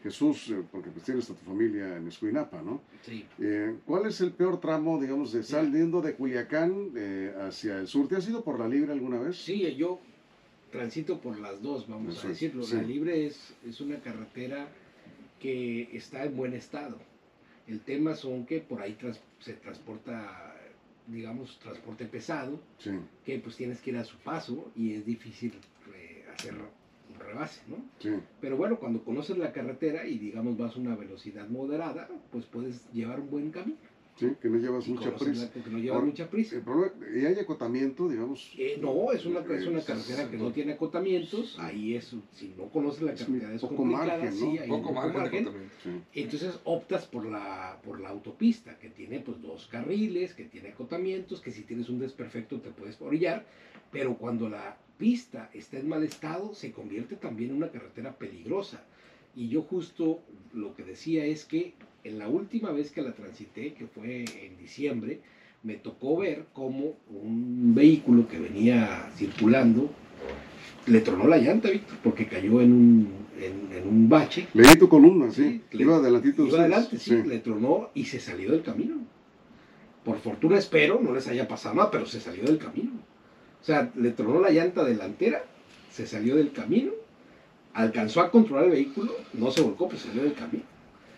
Jesús, 0.05 0.51
eh, 0.51 0.61
porque 0.71 0.91
pues 0.91 1.03
tienes 1.03 1.27
a 1.31 1.33
tu 1.33 1.43
familia 1.43 1.97
en 1.97 2.07
Escuinapa, 2.07 2.61
¿no? 2.61 2.79
Sí. 3.01 3.25
Eh, 3.39 3.75
¿Cuál 3.87 4.05
es 4.05 4.21
el 4.21 4.33
peor 4.33 4.59
tramo, 4.59 5.01
digamos, 5.01 5.33
de 5.33 5.41
saliendo 5.41 5.99
de 5.99 6.13
Culiacán 6.13 6.91
eh, 6.95 7.33
hacia 7.41 7.79
el 7.79 7.87
sur? 7.87 8.07
¿Te 8.07 8.15
has 8.15 8.29
ido 8.29 8.43
por 8.43 8.59
la 8.59 8.67
libre 8.67 8.91
alguna 8.91 9.17
vez? 9.17 9.35
Sí, 9.35 9.75
yo 9.75 9.99
transito 10.71 11.19
por 11.19 11.39
las 11.39 11.59
dos, 11.63 11.87
vamos 11.87 12.23
a 12.23 12.27
decirlo. 12.27 12.63
La 12.71 12.83
Libre 12.83 13.25
es, 13.25 13.55
es 13.67 13.81
una 13.81 13.99
carretera 13.99 14.67
que 15.39 15.89
está 15.97 16.23
en 16.23 16.37
buen 16.37 16.53
estado. 16.53 16.99
El 17.67 17.79
tema 17.79 18.13
son 18.13 18.45
que 18.45 18.59
por 18.59 18.83
ahí 18.83 18.95
se 19.39 19.53
transporta, 19.53 20.55
digamos, 21.07 21.57
transporte 21.57 22.05
pesado, 22.05 22.59
que 23.25 23.39
pues 23.39 23.55
tienes 23.55 23.81
que 23.81 23.89
ir 23.89 23.97
a 23.97 24.03
su 24.03 24.17
paso 24.17 24.71
y 24.75 24.93
es 24.93 25.03
difícil 25.03 25.53
eh, 25.95 26.25
hacer 26.31 26.53
un 27.35 27.39
rebase, 27.39 27.61
¿no? 27.67 28.21
Pero 28.41 28.57
bueno, 28.57 28.79
cuando 28.79 29.03
conoces 29.03 29.37
la 29.37 29.51
carretera 29.51 30.07
y 30.07 30.17
digamos 30.17 30.57
vas 30.57 30.75
a 30.75 30.79
una 30.79 30.95
velocidad 30.95 31.47
moderada, 31.49 32.09
pues 32.31 32.45
puedes 32.45 32.89
llevar 32.91 33.19
un 33.19 33.29
buen 33.29 33.51
camino. 33.51 33.77
Sí, 34.17 34.27
que 34.41 34.47
no 34.47 34.57
llevas 34.57 34.87
mucha 34.87 35.13
prisa. 35.13 35.51
Que 35.51 35.69
no 35.69 35.77
llevas 35.77 36.03
mucha 36.05 36.29
prisa. 36.29 36.55
¿Y 37.13 37.25
hay 37.25 37.37
acotamiento, 37.37 38.07
digamos? 38.07 38.49
Eh, 38.57 38.79
no, 38.81 39.11
es 39.11 39.25
una, 39.25 39.41
es 39.41 39.67
una 39.67 39.81
carretera 39.81 40.29
que 40.29 40.37
no 40.37 40.51
tiene 40.51 40.73
acotamientos. 40.73 41.59
Ahí 41.59 41.95
es, 41.95 42.15
si 42.31 42.53
no 42.57 42.69
conoces 42.69 43.01
la 43.01 43.13
carretera 43.13 43.53
es 43.53 43.61
poco 43.61 43.83
margen, 43.83 44.31
sí, 44.31 44.57
hay 44.57 44.69
poco, 44.69 44.93
margen. 44.93 45.49
Entonces 46.13 46.57
optas 46.63 47.05
por 47.07 47.25
la, 47.25 47.77
por 47.83 47.99
la 47.99 48.07
autopista, 48.07 48.79
que 48.79 48.89
tiene 48.89 49.19
pues 49.19 49.41
dos 49.41 49.67
carriles, 49.67 50.33
que 50.33 50.45
tiene 50.45 50.69
acotamientos, 50.69 51.41
que 51.41 51.51
si 51.51 51.63
tienes 51.63 51.89
un 51.89 51.99
desperfecto 51.99 52.61
te 52.61 52.69
puedes 52.69 53.01
orillar, 53.01 53.45
pero 53.91 54.15
cuando 54.17 54.47
la 54.47 54.77
pista 54.97 55.49
está 55.53 55.77
en 55.77 55.89
mal 55.89 56.03
estado, 56.03 56.53
se 56.53 56.71
convierte 56.71 57.15
también 57.15 57.51
en 57.51 57.57
una 57.57 57.71
carretera 57.71 58.13
peligrosa. 58.17 58.83
Y 59.35 59.49
yo 59.49 59.63
justo 59.63 60.21
lo 60.53 60.75
que 60.75 60.83
decía 60.83 61.25
es 61.25 61.45
que 61.45 61.73
en 62.03 62.19
la 62.19 62.27
última 62.27 62.71
vez 62.71 62.91
que 62.91 63.01
la 63.01 63.13
transité, 63.13 63.73
que 63.73 63.87
fue 63.87 64.25
en 64.41 64.57
diciembre, 64.57 65.19
me 65.63 65.75
tocó 65.75 66.17
ver 66.17 66.45
cómo 66.53 66.93
un 67.09 67.73
vehículo 67.73 68.27
que 68.27 68.39
venía 68.39 69.09
circulando 69.15 69.89
le 70.85 71.01
tronó 71.01 71.27
la 71.27 71.37
llanta, 71.37 71.69
Víctor, 71.69 71.97
porque 72.03 72.27
cayó 72.27 72.61
en 72.61 72.71
un, 72.71 73.09
en, 73.39 73.87
un 73.87 74.07
bache. 74.07 74.47
Leí 74.53 74.75
tu 74.75 74.87
columna, 74.87 75.31
sí. 75.31 75.61
iba 75.71 75.97
adelantito. 75.97 76.45
Iba 76.45 76.59
adelante, 76.59 76.99
sí, 76.99 77.23
le 77.23 77.39
tronó 77.39 77.89
y 77.95 78.05
se 78.05 78.19
salió 78.19 78.51
del 78.51 78.61
camino. 78.61 78.95
Por 80.03 80.19
fortuna 80.19 80.59
espero, 80.59 80.99
no 81.01 81.13
les 81.13 81.27
haya 81.27 81.47
pasado 81.47 81.75
nada, 81.75 81.89
pero 81.89 82.05
se 82.05 82.19
salió 82.19 82.43
del 82.43 82.59
camino. 82.59 82.91
O 83.65 83.67
sea, 83.67 83.91
le 83.95 84.11
tronó 84.11 84.39
la 84.39 84.51
llanta 84.51 84.83
delantera, 84.83 85.43
se 85.91 86.05
salió 86.05 86.35
del 86.35 86.51
camino, 86.51 86.91
alcanzó 87.73 88.21
a 88.21 88.29
controlar 88.29 88.65
el 88.65 88.71
vehículo, 88.73 89.11
no 89.33 89.49
se 89.49 89.63
volcó, 89.63 89.87
pero 89.87 89.99
salió 89.99 90.21
del 90.21 90.35
camino. 90.35 90.65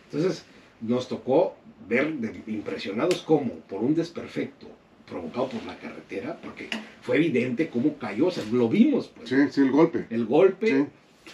Entonces, 0.05 0.45
nos 0.79 1.09
tocó 1.09 1.57
ver 1.89 2.15
impresionados 2.47 3.21
cómo, 3.23 3.51
por 3.67 3.83
un 3.83 3.93
desperfecto 3.95 4.65
provocado 5.09 5.49
por 5.49 5.65
la 5.65 5.77
carretera, 5.77 6.39
porque 6.41 6.69
fue 7.01 7.17
evidente 7.17 7.69
cómo 7.69 7.97
cayó, 7.97 8.27
o 8.27 8.31
sea, 8.31 8.45
lo 8.49 8.69
vimos. 8.69 9.09
Pues. 9.09 9.27
Sí, 9.27 9.35
sí, 9.51 9.59
el 9.59 9.71
golpe. 9.71 10.05
El 10.09 10.25
golpe 10.25 10.87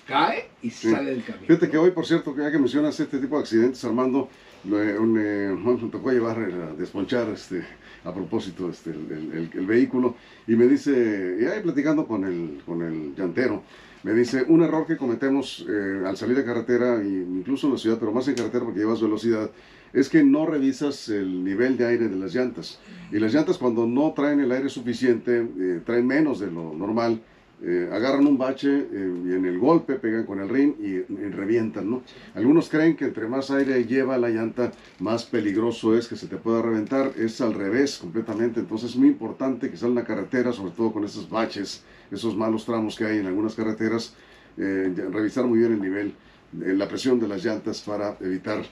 cae 0.08 0.50
y 0.64 0.72
sale 0.72 1.12
del 1.12 1.24
camino. 1.24 1.46
Fíjate 1.46 1.70
que 1.70 1.78
hoy, 1.78 1.92
por 1.92 2.08
cierto, 2.08 2.36
ya 2.36 2.52
que 2.52 2.58
mencionas 2.58 3.00
este 3.00 3.20
tipo 3.20 3.36
de 3.36 3.42
accidentes, 3.44 3.86
Armando, 3.86 4.30
un, 4.66 5.18
eh, 5.20 5.90
tocó 5.92 6.12
llevar 6.12 6.38
a 6.40 6.74
desponchar 6.74 7.30
este, 7.30 7.64
a 8.04 8.14
propósito 8.14 8.70
este, 8.70 8.92
el, 8.92 9.50
el, 9.54 9.66
vehículo 9.66 10.16
y 10.48 10.56
me 10.56 10.68
dice, 10.68 11.38
y 11.40 11.46
ahí 11.46 11.62
platicando 11.62 12.06
con 12.08 12.24
el, 12.24 12.62
con 12.66 12.82
el 12.82 13.16
llantero, 13.16 13.64
me 14.04 14.14
dice, 14.14 14.44
un 14.50 14.62
error 14.62 14.86
que 14.86 14.98
cometemos 14.98 15.66
eh, 15.70 16.04
al 16.06 16.18
salir 16.18 16.36
de 16.36 16.44
carretera, 16.44 17.02
incluso 17.02 17.68
en 17.68 17.74
la 17.74 17.80
ciudad, 17.80 17.98
pero 18.00 18.12
más 18.12 18.28
en 18.28 18.36
carretera 18.36 18.66
porque 18.66 18.82
llevas 18.82 19.02
velocidad, 19.02 19.50
es 19.94 20.10
que 20.10 20.24
no 20.24 20.46
revisas 20.46 21.08
el 21.08 21.44
nivel 21.44 21.78
de 21.78 21.86
aire 21.86 22.10
de 22.10 22.18
las 22.18 22.36
llantas. 22.36 22.80
Y 23.12 23.20
las 23.20 23.34
llantas 23.34 23.58
cuando 23.58 23.88
no 23.88 24.12
traen 24.12 24.42
el 24.42 24.52
aire 24.52 24.68
suficiente, 24.68 25.48
eh, 25.58 25.82
traen 25.86 26.06
menos 26.06 26.40
de 26.40 26.52
lo 26.52 26.74
normal, 26.74 27.22
eh, 27.66 27.90
agarran 27.92 28.28
un 28.28 28.38
bache 28.38 28.70
y 28.70 29.32
en 29.34 29.46
el 29.46 29.58
golpe 29.58 29.96
pegan 29.96 30.26
con 30.26 30.40
el 30.40 30.50
rin 30.50 30.76
y, 30.80 31.00
revientan, 31.30 31.90
¿no? 31.90 32.04
Algunos 32.36 32.70
creen 32.70 32.96
que 32.96 33.06
entre 33.06 33.28
más 33.28 33.50
aire 33.52 33.86
lleva 33.86 34.18
la 34.18 34.30
llanta, 34.30 34.72
más 35.00 35.24
peligroso 35.24 35.98
es 35.98 36.08
que 36.08 36.16
se 36.16 36.28
te 36.28 36.36
pueda 36.38 36.62
reventar. 36.62 37.14
Es 37.18 37.40
al 37.42 37.54
revés 37.54 37.98
completamente. 37.98 38.60
Entonces 38.60 38.92
es 38.92 38.96
muy 38.98 39.08
importante 39.08 39.70
que 39.70 39.78
salga 39.78 40.02
la 40.02 40.08
carretera, 40.08 40.52
sobre 40.52 40.72
todo 40.72 40.92
con 40.92 41.06
esos 41.06 41.30
baches 41.30 41.84
esos 42.14 42.36
malos 42.36 42.66
tramos 42.66 42.96
que 42.96 43.06
hay 43.06 43.18
en 43.18 43.28
algunas 43.28 43.56
carreteras, 43.56 44.14
eh, 44.58 44.94
revisar 45.12 45.46
muy 45.46 45.60
bien 45.60 45.74
el 45.74 45.82
nivel, 45.82 46.14
eh, 46.62 46.74
la 46.74 46.88
presión 46.88 47.20
de 47.20 47.28
las 47.28 47.44
llantas 47.44 47.82
para 47.82 48.18
evitar 48.22 48.64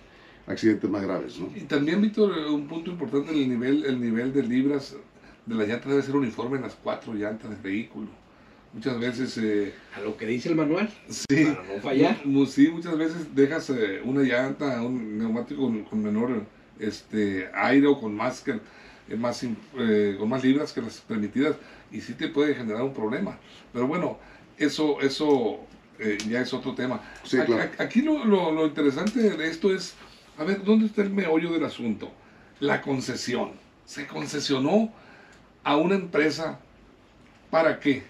accidentes 0.47 0.89
más 0.89 1.01
graves. 1.01 1.39
¿no? 1.39 1.49
Y 1.55 1.61
también, 1.61 2.01
Víctor, 2.01 2.31
un 2.49 2.67
punto 2.67 2.91
importante, 2.91 3.31
el 3.31 3.49
nivel, 3.49 3.85
el 3.85 3.99
nivel 3.99 4.33
de 4.33 4.43
libras 4.43 4.95
de 5.45 5.55
las 5.55 5.67
llantas 5.67 5.89
debe 5.89 6.01
ser 6.01 6.15
uniforme 6.15 6.57
en 6.57 6.63
las 6.63 6.75
cuatro 6.75 7.13
llantas 7.13 7.49
del 7.49 7.59
vehículo. 7.59 8.07
Muchas 8.73 8.99
veces... 8.99 9.37
Eh, 9.37 9.73
a 9.95 9.99
lo 10.01 10.15
que 10.15 10.25
dice 10.25 10.49
el 10.49 10.55
manual. 10.55 10.89
Sí. 11.09 11.45
Para 11.45 11.63
no 11.63 11.81
fallar. 11.81 12.17
Sí, 12.47 12.69
muchas 12.69 12.97
veces 12.97 13.35
dejas 13.35 13.71
una 14.03 14.21
llanta, 14.21 14.81
un 14.81 15.17
neumático 15.17 15.71
con, 15.89 16.03
menor 16.03 16.45
este, 16.79 17.49
aire 17.53 17.87
o 17.87 17.99
con 17.99 18.15
más, 18.15 18.41
que, 18.41 18.59
más, 19.17 19.45
con 20.17 20.29
más 20.29 20.43
libras 20.43 20.71
que 20.71 20.81
las 20.81 20.99
permitidas 21.01 21.55
y 21.91 22.01
sí 22.01 22.13
te 22.13 22.29
puede 22.29 22.55
generar 22.55 22.83
un 22.83 22.93
problema. 22.93 23.37
Pero 23.73 23.87
bueno, 23.87 24.17
eso, 24.57 25.01
eso 25.01 25.59
eh, 25.99 26.17
ya 26.27 26.41
es 26.41 26.53
otro 26.53 26.73
tema. 26.73 27.01
Aquí 27.77 28.01
lo, 28.01 28.25
lo, 28.25 28.65
interesante 28.65 29.19
de 29.21 29.47
esto 29.47 29.73
es, 29.73 29.95
a 30.37 30.43
ver, 30.43 30.63
¿dónde 30.63 30.87
está 30.87 31.01
el 31.01 31.11
meollo 31.11 31.51
del 31.51 31.65
asunto? 31.65 32.11
La 32.59 32.81
concesión. 32.81 33.51
Se 33.85 34.07
concesionó 34.07 34.91
a 35.63 35.75
una 35.75 35.95
empresa 35.95 36.59
para 37.49 37.79
qué? 37.79 38.03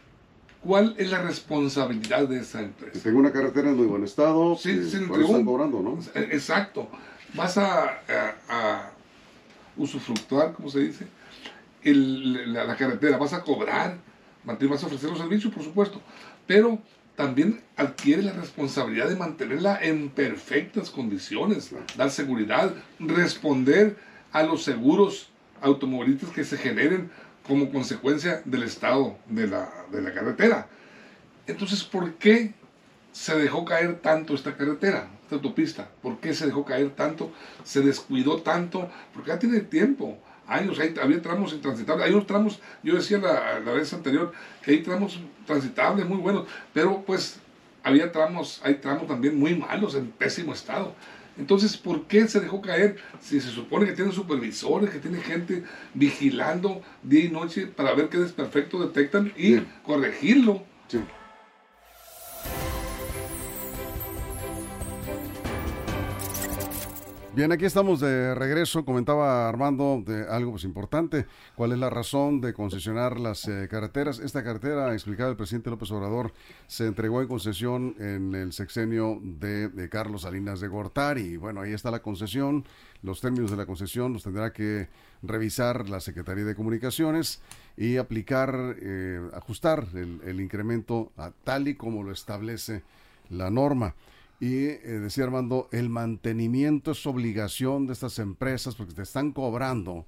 ¿Cuál 0.63 0.95
es 0.97 1.09
la 1.09 1.21
responsabilidad 1.21 2.27
de 2.27 2.39
esa 2.39 2.61
empresa? 2.61 2.93
Que 2.93 2.99
tenga 2.99 3.17
una 3.17 3.31
carretera 3.31 3.69
en 3.69 3.77
muy 3.77 3.87
buen 3.87 4.03
estado. 4.03 4.55
Sí, 4.57 4.89
se 4.89 4.97
entregó. 4.97 5.43
cobrando, 5.43 5.81
¿no? 5.81 5.99
Exacto. 6.13 6.87
Vas 7.33 7.57
a, 7.57 7.85
a, 7.85 8.35
a 8.49 8.91
usufructuar, 9.75 10.53
¿cómo 10.53 10.69
se 10.69 10.79
dice? 10.81 11.07
la, 11.83 12.75
carretera, 12.75 13.17
vas 13.17 13.33
a 13.33 13.41
cobrar, 13.41 13.97
vas 14.43 14.83
a 14.83 14.85
ofrecer 14.85 15.09
los 15.09 15.19
servicios, 15.19 15.53
por 15.53 15.63
supuesto, 15.63 16.01
pero 16.45 16.79
también 17.15 17.61
adquiere 17.75 18.23
la 18.23 18.33
responsabilidad 18.33 19.09
de 19.09 19.15
mantenerla 19.15 19.79
en 19.81 20.09
perfectas 20.09 20.89
condiciones, 20.89 21.73
dar 21.97 22.11
seguridad, 22.11 22.73
responder 22.99 23.97
a 24.31 24.43
los 24.43 24.63
seguros 24.63 25.29
automovilistas 25.61 26.29
que 26.29 26.43
se 26.43 26.57
generen 26.57 27.11
como 27.47 27.71
consecuencia 27.71 28.41
del 28.45 28.63
estado 28.63 29.17
de 29.27 29.47
la, 29.47 29.71
de 29.91 30.01
la 30.01 30.13
carretera. 30.13 30.67
Entonces, 31.47 31.83
¿por 31.83 32.13
qué 32.15 32.53
se 33.11 33.35
dejó 33.37 33.65
caer 33.65 33.99
tanto 33.99 34.33
esta 34.33 34.55
carretera, 34.55 35.09
esta 35.23 35.35
autopista? 35.35 35.89
¿Por 36.01 36.19
qué 36.19 36.33
se 36.33 36.45
dejó 36.45 36.63
caer 36.65 36.91
tanto? 36.91 37.31
¿Se 37.63 37.81
descuidó 37.81 38.41
tanto? 38.41 38.89
Porque 39.13 39.29
ya 39.29 39.39
tiene 39.39 39.59
tiempo 39.61 40.17
años, 40.47 40.79
había 41.01 41.21
tramos 41.21 41.53
intransitables, 41.53 42.05
hay 42.05 42.13
unos 42.13 42.27
tramos, 42.27 42.59
yo 42.83 42.95
decía 42.95 43.17
la, 43.19 43.59
la, 43.59 43.71
vez 43.71 43.93
anterior, 43.93 44.33
que 44.61 44.71
hay 44.71 44.83
tramos 44.83 45.19
transitables 45.45 46.05
muy 46.05 46.17
buenos, 46.17 46.45
pero 46.73 47.03
pues 47.03 47.39
había 47.83 48.11
tramos, 48.11 48.59
hay 48.63 48.75
tramos 48.75 49.07
también 49.07 49.39
muy 49.39 49.55
malos, 49.55 49.95
en 49.95 50.11
pésimo 50.11 50.53
estado. 50.53 50.93
Entonces, 51.37 51.77
¿por 51.77 52.07
qué 52.07 52.27
se 52.27 52.39
dejó 52.39 52.61
caer? 52.61 52.97
Si 53.21 53.39
se 53.39 53.49
supone 53.49 53.85
que 53.85 53.93
tiene 53.93 54.11
supervisores, 54.11 54.89
que 54.89 54.99
tiene 54.99 55.19
gente 55.19 55.63
vigilando 55.93 56.81
día 57.03 57.25
y 57.25 57.29
noche 57.29 57.67
para 57.67 57.93
ver 57.93 58.09
qué 58.09 58.17
desperfecto 58.17 58.79
detectan 58.79 59.31
y 59.37 59.59
corregirlo. 59.83 60.63
Bien, 67.33 67.49
aquí 67.53 67.63
estamos 67.63 68.01
de 68.01 68.35
regreso. 68.35 68.83
Comentaba 68.83 69.47
Armando 69.47 70.03
de 70.05 70.27
algo 70.27 70.51
pues, 70.51 70.65
importante. 70.65 71.27
¿Cuál 71.55 71.71
es 71.71 71.79
la 71.79 71.89
razón 71.89 72.41
de 72.41 72.53
concesionar 72.53 73.21
las 73.21 73.47
eh, 73.47 73.69
carreteras? 73.71 74.19
Esta 74.19 74.43
carretera, 74.43 74.91
explicaba 74.91 75.29
el 75.29 75.37
presidente 75.37 75.69
López 75.69 75.89
Obrador, 75.91 76.33
se 76.67 76.87
entregó 76.87 77.21
en 77.21 77.29
concesión 77.29 77.95
en 77.99 78.35
el 78.35 78.51
sexenio 78.51 79.17
de, 79.21 79.87
Carlos 79.89 80.23
Salinas 80.23 80.59
de 80.59 80.67
Gortari. 80.67 81.37
Bueno, 81.37 81.61
ahí 81.61 81.71
está 81.71 81.89
la 81.89 82.01
concesión. 82.01 82.65
Los 83.01 83.21
términos 83.21 83.49
de 83.49 83.55
la 83.55 83.65
concesión 83.65 84.11
los 84.11 84.23
tendrá 84.23 84.51
que 84.51 84.89
revisar 85.23 85.87
la 85.87 86.01
Secretaría 86.01 86.43
de 86.43 86.53
Comunicaciones 86.53 87.41
y 87.77 87.95
aplicar, 87.95 88.75
eh, 88.81 89.21
ajustar 89.33 89.87
el, 89.93 90.19
el 90.25 90.41
incremento 90.41 91.13
a 91.15 91.31
tal 91.45 91.69
y 91.69 91.75
como 91.75 92.03
lo 92.03 92.11
establece 92.11 92.83
la 93.29 93.49
norma. 93.49 93.95
Y 94.41 94.65
eh, 94.65 94.99
decía 94.99 95.25
Armando, 95.25 95.69
el 95.71 95.89
mantenimiento 95.89 96.91
es 96.91 97.05
obligación 97.05 97.85
de 97.85 97.93
estas 97.93 98.17
empresas 98.17 98.73
porque 98.73 98.95
te 98.95 99.03
están 99.03 99.33
cobrando 99.33 100.07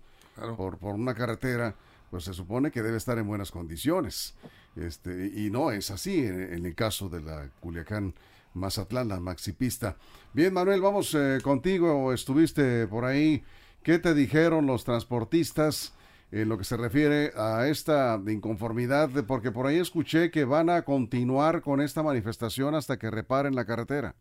por, 0.58 0.80
por 0.80 0.96
una 0.96 1.14
carretera, 1.14 1.76
pues 2.10 2.24
se 2.24 2.34
supone 2.34 2.72
que 2.72 2.82
debe 2.82 2.98
estar 2.98 3.20
en 3.20 3.28
buenas 3.28 3.52
condiciones. 3.52 4.34
Este, 4.76 5.32
y 5.36 5.52
no 5.52 5.72
es 5.72 5.92
así 5.92 6.26
en, 6.26 6.66
el 6.66 6.74
caso 6.74 7.10
de 7.10 7.22
la 7.22 7.48
Culiacán 7.60 8.16
Mazatlán, 8.56 9.10
la 9.10 9.20
maxipista. 9.20 9.98
Bien, 10.34 10.52
Manuel, 10.52 10.82
vamos 10.82 11.14
eh, 11.14 11.38
contigo. 11.44 12.12
Estuviste 12.12 12.88
por 12.88 13.06
ahí. 13.06 13.44
¿Qué 13.84 14.00
te 14.00 14.16
dijeron 14.16 14.66
los 14.66 14.84
transportistas 14.84 15.94
en 16.42 16.50
lo 16.50 16.58
que 16.58 16.64
se 16.64 16.78
refiere 16.78 17.32
a 17.36 17.68
esta 17.68 18.20
inconformidad? 18.28 19.10
Porque 19.28 19.52
por 19.52 19.68
ahí 19.68 19.78
escuché 19.78 20.32
que 20.32 20.46
van 20.46 20.70
a 20.70 20.82
continuar 20.82 21.62
con 21.62 21.80
esta 21.80 22.02
manifestación 22.02 22.74
hasta 22.74 22.98
que 22.98 23.12
reparen 23.12 23.56
la 23.56 23.66
carretera. 23.66 24.16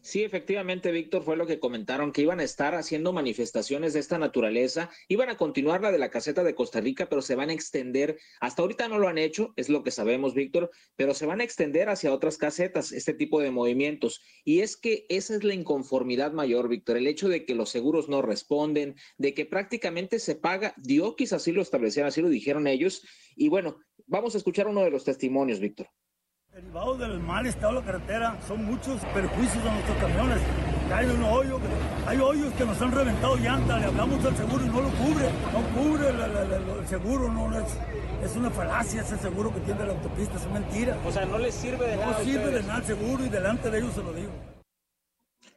Sí, 0.00 0.24
efectivamente, 0.24 0.90
Víctor, 0.90 1.22
fue 1.22 1.36
lo 1.36 1.46
que 1.46 1.60
comentaron, 1.60 2.12
que 2.12 2.22
iban 2.22 2.40
a 2.40 2.44
estar 2.44 2.74
haciendo 2.74 3.12
manifestaciones 3.12 3.92
de 3.92 4.00
esta 4.00 4.18
naturaleza, 4.18 4.90
iban 5.08 5.28
a 5.28 5.36
continuar 5.36 5.80
la 5.80 5.92
de 5.92 5.98
la 5.98 6.10
caseta 6.10 6.42
de 6.42 6.54
Costa 6.54 6.80
Rica, 6.80 7.08
pero 7.08 7.22
se 7.22 7.36
van 7.36 7.50
a 7.50 7.52
extender, 7.52 8.18
hasta 8.40 8.62
ahorita 8.62 8.88
no 8.88 8.98
lo 8.98 9.08
han 9.08 9.18
hecho, 9.18 9.52
es 9.56 9.68
lo 9.68 9.84
que 9.84 9.90
sabemos, 9.90 10.34
Víctor, 10.34 10.70
pero 10.96 11.14
se 11.14 11.26
van 11.26 11.40
a 11.40 11.44
extender 11.44 11.88
hacia 11.88 12.12
otras 12.12 12.36
casetas, 12.38 12.92
este 12.92 13.14
tipo 13.14 13.40
de 13.40 13.50
movimientos. 13.50 14.20
Y 14.44 14.60
es 14.60 14.76
que 14.76 15.06
esa 15.08 15.36
es 15.36 15.44
la 15.44 15.54
inconformidad 15.54 16.32
mayor, 16.32 16.68
Víctor, 16.68 16.96
el 16.96 17.06
hecho 17.06 17.28
de 17.28 17.44
que 17.44 17.54
los 17.54 17.70
seguros 17.70 18.08
no 18.08 18.22
responden, 18.22 18.96
de 19.18 19.34
que 19.34 19.46
prácticamente 19.46 20.18
se 20.18 20.34
paga, 20.34 20.74
Diokis 20.78 21.32
así 21.32 21.52
lo 21.52 21.62
establecieron, 21.62 22.08
así 22.08 22.20
lo 22.20 22.28
dijeron 22.28 22.66
ellos. 22.66 23.02
Y 23.36 23.48
bueno, 23.48 23.78
vamos 24.06 24.34
a 24.34 24.38
escuchar 24.38 24.66
uno 24.66 24.82
de 24.82 24.90
los 24.90 25.04
testimonios, 25.04 25.60
Víctor. 25.60 25.88
Derivados 26.56 26.98
del 26.98 27.20
mal 27.20 27.44
estado 27.44 27.74
de 27.74 27.80
la 27.80 27.84
carretera, 27.84 28.40
son 28.48 28.64
muchos 28.64 28.98
perjuicios 29.12 29.62
a 29.62 29.74
nuestros 29.74 29.98
camiones. 29.98 30.38
Hay 30.90 31.04
un 31.04 31.22
hoyo, 31.24 31.60
hay 32.06 32.18
hoyos 32.18 32.50
que 32.54 32.64
nos 32.64 32.80
han 32.80 32.92
reventado 32.92 33.36
llantas, 33.36 33.78
le 33.78 33.86
hablamos 33.88 34.24
al 34.24 34.34
seguro 34.34 34.64
y 34.64 34.68
no 34.70 34.80
lo 34.80 34.88
cubre, 34.88 35.30
no 35.52 35.60
cubre 35.78 36.08
el 36.08 36.88
seguro, 36.88 37.30
no 37.30 37.58
es, 37.58 37.78
es 38.24 38.36
una 38.36 38.48
falacia 38.48 39.02
ese 39.02 39.18
seguro 39.18 39.52
que 39.52 39.60
tiene 39.60 39.84
la 39.84 39.92
autopista, 39.92 40.36
es 40.36 40.46
mentira. 40.46 40.98
O 41.04 41.12
sea, 41.12 41.26
no 41.26 41.36
les 41.36 41.54
sirve 41.54 41.88
de 41.88 41.96
nada. 41.98 42.12
No 42.12 42.24
sirve 42.24 42.50
de 42.50 42.62
nada 42.62 42.78
el 42.78 42.84
seguro 42.86 43.26
y 43.26 43.28
delante 43.28 43.70
de 43.70 43.78
ellos 43.78 43.92
se 43.92 44.02
lo 44.02 44.14
digo. 44.14 44.32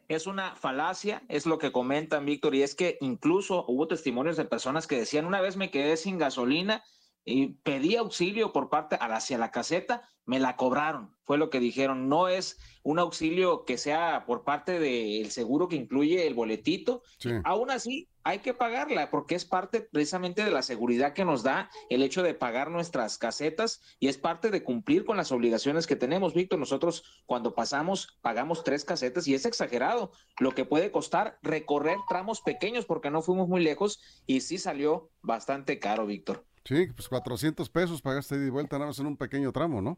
Es 0.10 0.28
una 0.28 0.58
falacia, 0.58 1.24
es 1.30 1.46
lo 1.46 1.60
que 1.60 1.72
comentan 1.72 2.26
Víctor, 2.26 2.56
y 2.56 2.64
es 2.64 2.76
que 2.76 2.98
incluso 3.00 3.64
hubo 3.70 3.88
testimonios 3.88 4.36
de 4.36 4.44
personas 4.44 4.86
que 4.86 4.98
decían, 4.98 5.24
una 5.24 5.40
vez 5.40 5.56
me 5.56 5.72
quedé 5.72 5.96
sin 5.96 6.18
gasolina 6.18 6.84
y 7.30 7.48
pedí 7.64 7.96
auxilio 7.96 8.52
por 8.52 8.70
parte 8.70 8.98
hacia 9.00 9.38
la 9.38 9.52
caseta, 9.52 10.10
me 10.26 10.40
la 10.40 10.56
cobraron, 10.56 11.16
fue 11.24 11.40
lo 11.40 11.50
que 11.50 11.60
dijeron. 11.60 12.08
No 12.08 12.28
es 12.28 12.60
un 12.84 13.00
auxilio 13.00 13.66
que 13.66 13.80
sea 13.80 14.26
por 14.28 14.44
parte 14.44 14.80
del 14.80 15.32
seguro 15.32 15.68
que 15.68 15.76
incluye 15.76 16.28
el 16.28 16.36
boletito. 16.36 17.02
Aún 17.46 17.72
así, 17.72 18.08
hay 18.24 18.40
que 18.40 18.54
pagarla 18.54 19.10
porque 19.10 19.34
es 19.34 19.46
parte 19.46 19.82
precisamente 19.82 20.44
de 20.44 20.52
la 20.52 20.62
seguridad 20.62 21.14
que 21.14 21.26
nos 21.26 21.42
da 21.42 21.72
el 21.90 22.04
hecho 22.04 22.22
de 22.22 22.36
pagar 22.36 22.70
nuestras 22.70 23.18
casetas 23.18 23.82
y 24.00 24.08
es 24.08 24.20
parte 24.20 24.52
de 24.52 24.64
cumplir 24.64 25.04
con 25.04 25.18
las 25.18 25.32
obligaciones 25.32 25.88
que 25.88 25.96
tenemos, 25.96 26.36
Víctor. 26.36 26.60
Nosotros 26.60 27.24
cuando 27.26 27.56
pasamos 27.56 28.20
pagamos 28.22 28.64
tres 28.64 28.86
casetas 28.86 29.28
y 29.28 29.34
es 29.34 29.46
exagerado 29.46 30.12
lo 30.40 30.52
que 30.52 30.64
puede 30.64 30.92
costar 30.92 31.40
recorrer 31.42 31.98
tramos 32.08 32.42
pequeños 32.42 32.86
porque 32.86 33.10
no 33.10 33.24
fuimos 33.24 33.48
muy 33.48 33.64
lejos 33.64 34.00
y 34.28 34.42
sí 34.42 34.60
salió 34.60 35.10
bastante 35.24 35.80
caro, 35.80 36.06
Víctor. 36.06 36.46
Sí, 36.70 36.86
pues 36.96 37.10
400 37.10 37.68
pesos 37.68 38.00
pagaste 38.00 38.38
de 38.38 38.52
vuelta 38.52 38.78
nada 38.78 38.90
más 38.90 39.00
en 39.00 39.08
un 39.08 39.18
pequeño 39.18 39.52
tramo, 39.52 39.82
¿no? 39.82 39.98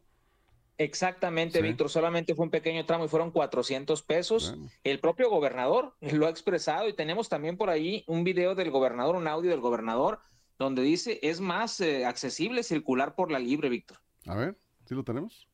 Exactamente, 0.77 1.61
Víctor, 1.61 1.89
solamente 1.89 2.33
fue 2.33 2.45
un 2.45 2.49
pequeño 2.49 2.85
tramo 2.85 3.03
y 3.03 3.07
fueron 3.09 3.31
400 3.31 4.01
pesos. 4.03 4.55
El 4.85 5.01
propio 5.01 5.29
gobernador 5.29 5.97
lo 6.13 6.27
ha 6.27 6.29
expresado 6.29 6.87
y 6.87 6.93
tenemos 6.93 7.27
también 7.27 7.57
por 7.57 7.69
ahí 7.69 8.05
un 8.07 8.23
video 8.23 8.55
del 8.55 8.71
gobernador, 8.71 9.17
un 9.17 9.27
audio 9.27 9.51
del 9.51 9.59
gobernador, 9.59 10.21
donde 10.57 10.81
dice 10.81 11.19
es 11.23 11.41
más 11.41 11.81
eh, 11.81 12.05
accesible 12.05 12.63
circular 12.63 13.15
por 13.15 13.31
la 13.31 13.39
libre, 13.39 13.67
Víctor. 13.67 13.97
A 14.25 14.35
ver, 14.35 14.57
¿sí 14.85 14.95
lo 14.95 15.03
tenemos? 15.03 15.49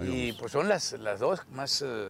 y 0.00 0.32
pues 0.32 0.52
son 0.52 0.68
las, 0.68 0.92
las 0.92 1.18
dos 1.18 1.48
más 1.48 1.82
eh, 1.82 2.08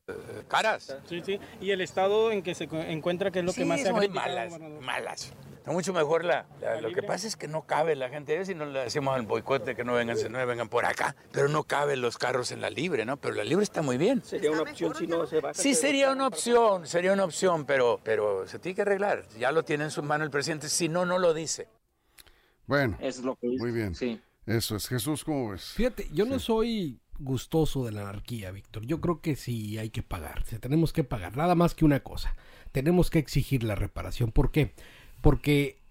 caras. 0.48 0.98
Sí, 1.08 1.22
sí. 1.24 1.38
¿Y 1.60 1.70
el 1.70 1.80
estado 1.80 2.32
en 2.32 2.42
que 2.42 2.56
se 2.56 2.64
encuentra, 2.64 3.30
que 3.30 3.38
es 3.38 3.44
lo 3.44 3.52
que 3.52 3.64
más 3.64 3.80
se 3.80 3.90
ha 3.90 3.92
malas, 3.92 4.58
malas 4.80 5.32
mucho 5.72 5.92
mejor 5.92 6.24
la, 6.24 6.46
lo 6.80 6.92
que 6.92 7.02
pasa 7.02 7.26
es 7.26 7.36
que 7.36 7.48
no 7.48 7.62
cabe 7.62 7.96
la 7.96 8.08
gente, 8.08 8.44
si 8.44 8.54
no 8.54 8.66
le 8.66 8.80
decimos 8.80 9.14
al 9.14 9.26
boicote 9.26 9.74
que 9.74 9.84
no 9.84 9.94
vengan, 9.94 10.16
no 10.30 10.46
vengan 10.46 10.68
por 10.68 10.84
acá, 10.84 11.16
pero 11.32 11.48
no 11.48 11.64
caben 11.64 12.00
los 12.00 12.18
carros 12.18 12.52
en 12.52 12.60
la 12.60 12.70
libre, 12.70 13.04
¿no? 13.04 13.16
Pero 13.16 13.34
la 13.34 13.44
libre 13.44 13.64
está 13.64 13.82
muy 13.82 13.96
bien. 13.96 14.22
Sería 14.22 14.50
una 14.50 14.62
opción 14.62 14.94
si 14.94 15.06
no 15.06 15.26
se 15.26 15.40
va. 15.40 15.54
Sí, 15.54 15.74
sería 15.74 16.12
una 16.12 16.26
opción, 16.26 16.86
sería 16.86 17.12
una 17.12 17.24
opción, 17.24 17.64
pero, 17.64 18.00
pero 18.02 18.46
se 18.46 18.58
tiene 18.58 18.76
que 18.76 18.82
arreglar. 18.82 19.26
Ya 19.38 19.52
lo 19.52 19.64
tiene 19.64 19.84
en 19.84 19.90
su 19.90 20.02
mano 20.02 20.24
el 20.24 20.30
presidente, 20.30 20.68
si 20.68 20.88
no, 20.88 21.04
no 21.04 21.18
lo 21.18 21.34
dice. 21.34 21.68
Bueno, 22.66 22.96
es 23.00 23.20
lo 23.20 23.36
que 23.36 23.48
muy 23.48 23.72
bien. 23.72 23.94
Sí. 23.94 24.20
Eso 24.46 24.76
es 24.76 24.88
Jesús, 24.88 25.24
¿cómo 25.24 25.50
ves? 25.50 25.72
Fíjate, 25.74 26.08
yo 26.12 26.24
no 26.24 26.38
soy 26.38 27.00
gustoso 27.18 27.84
de 27.84 27.92
la 27.92 28.02
anarquía, 28.02 28.50
Víctor. 28.50 28.86
Yo 28.86 29.00
creo 29.00 29.20
que 29.20 29.36
sí 29.36 29.78
hay 29.78 29.90
que 29.90 30.02
pagar, 30.02 30.44
tenemos 30.60 30.92
que 30.92 31.04
pagar, 31.04 31.36
nada 31.36 31.54
más 31.54 31.74
que 31.74 31.84
una 31.84 32.00
cosa. 32.00 32.34
Tenemos 32.72 33.10
que 33.10 33.18
exigir 33.18 33.64
la 33.64 33.74
reparación. 33.74 34.30
¿Por 34.30 34.50
qué? 34.50 34.66
porque 34.66 34.74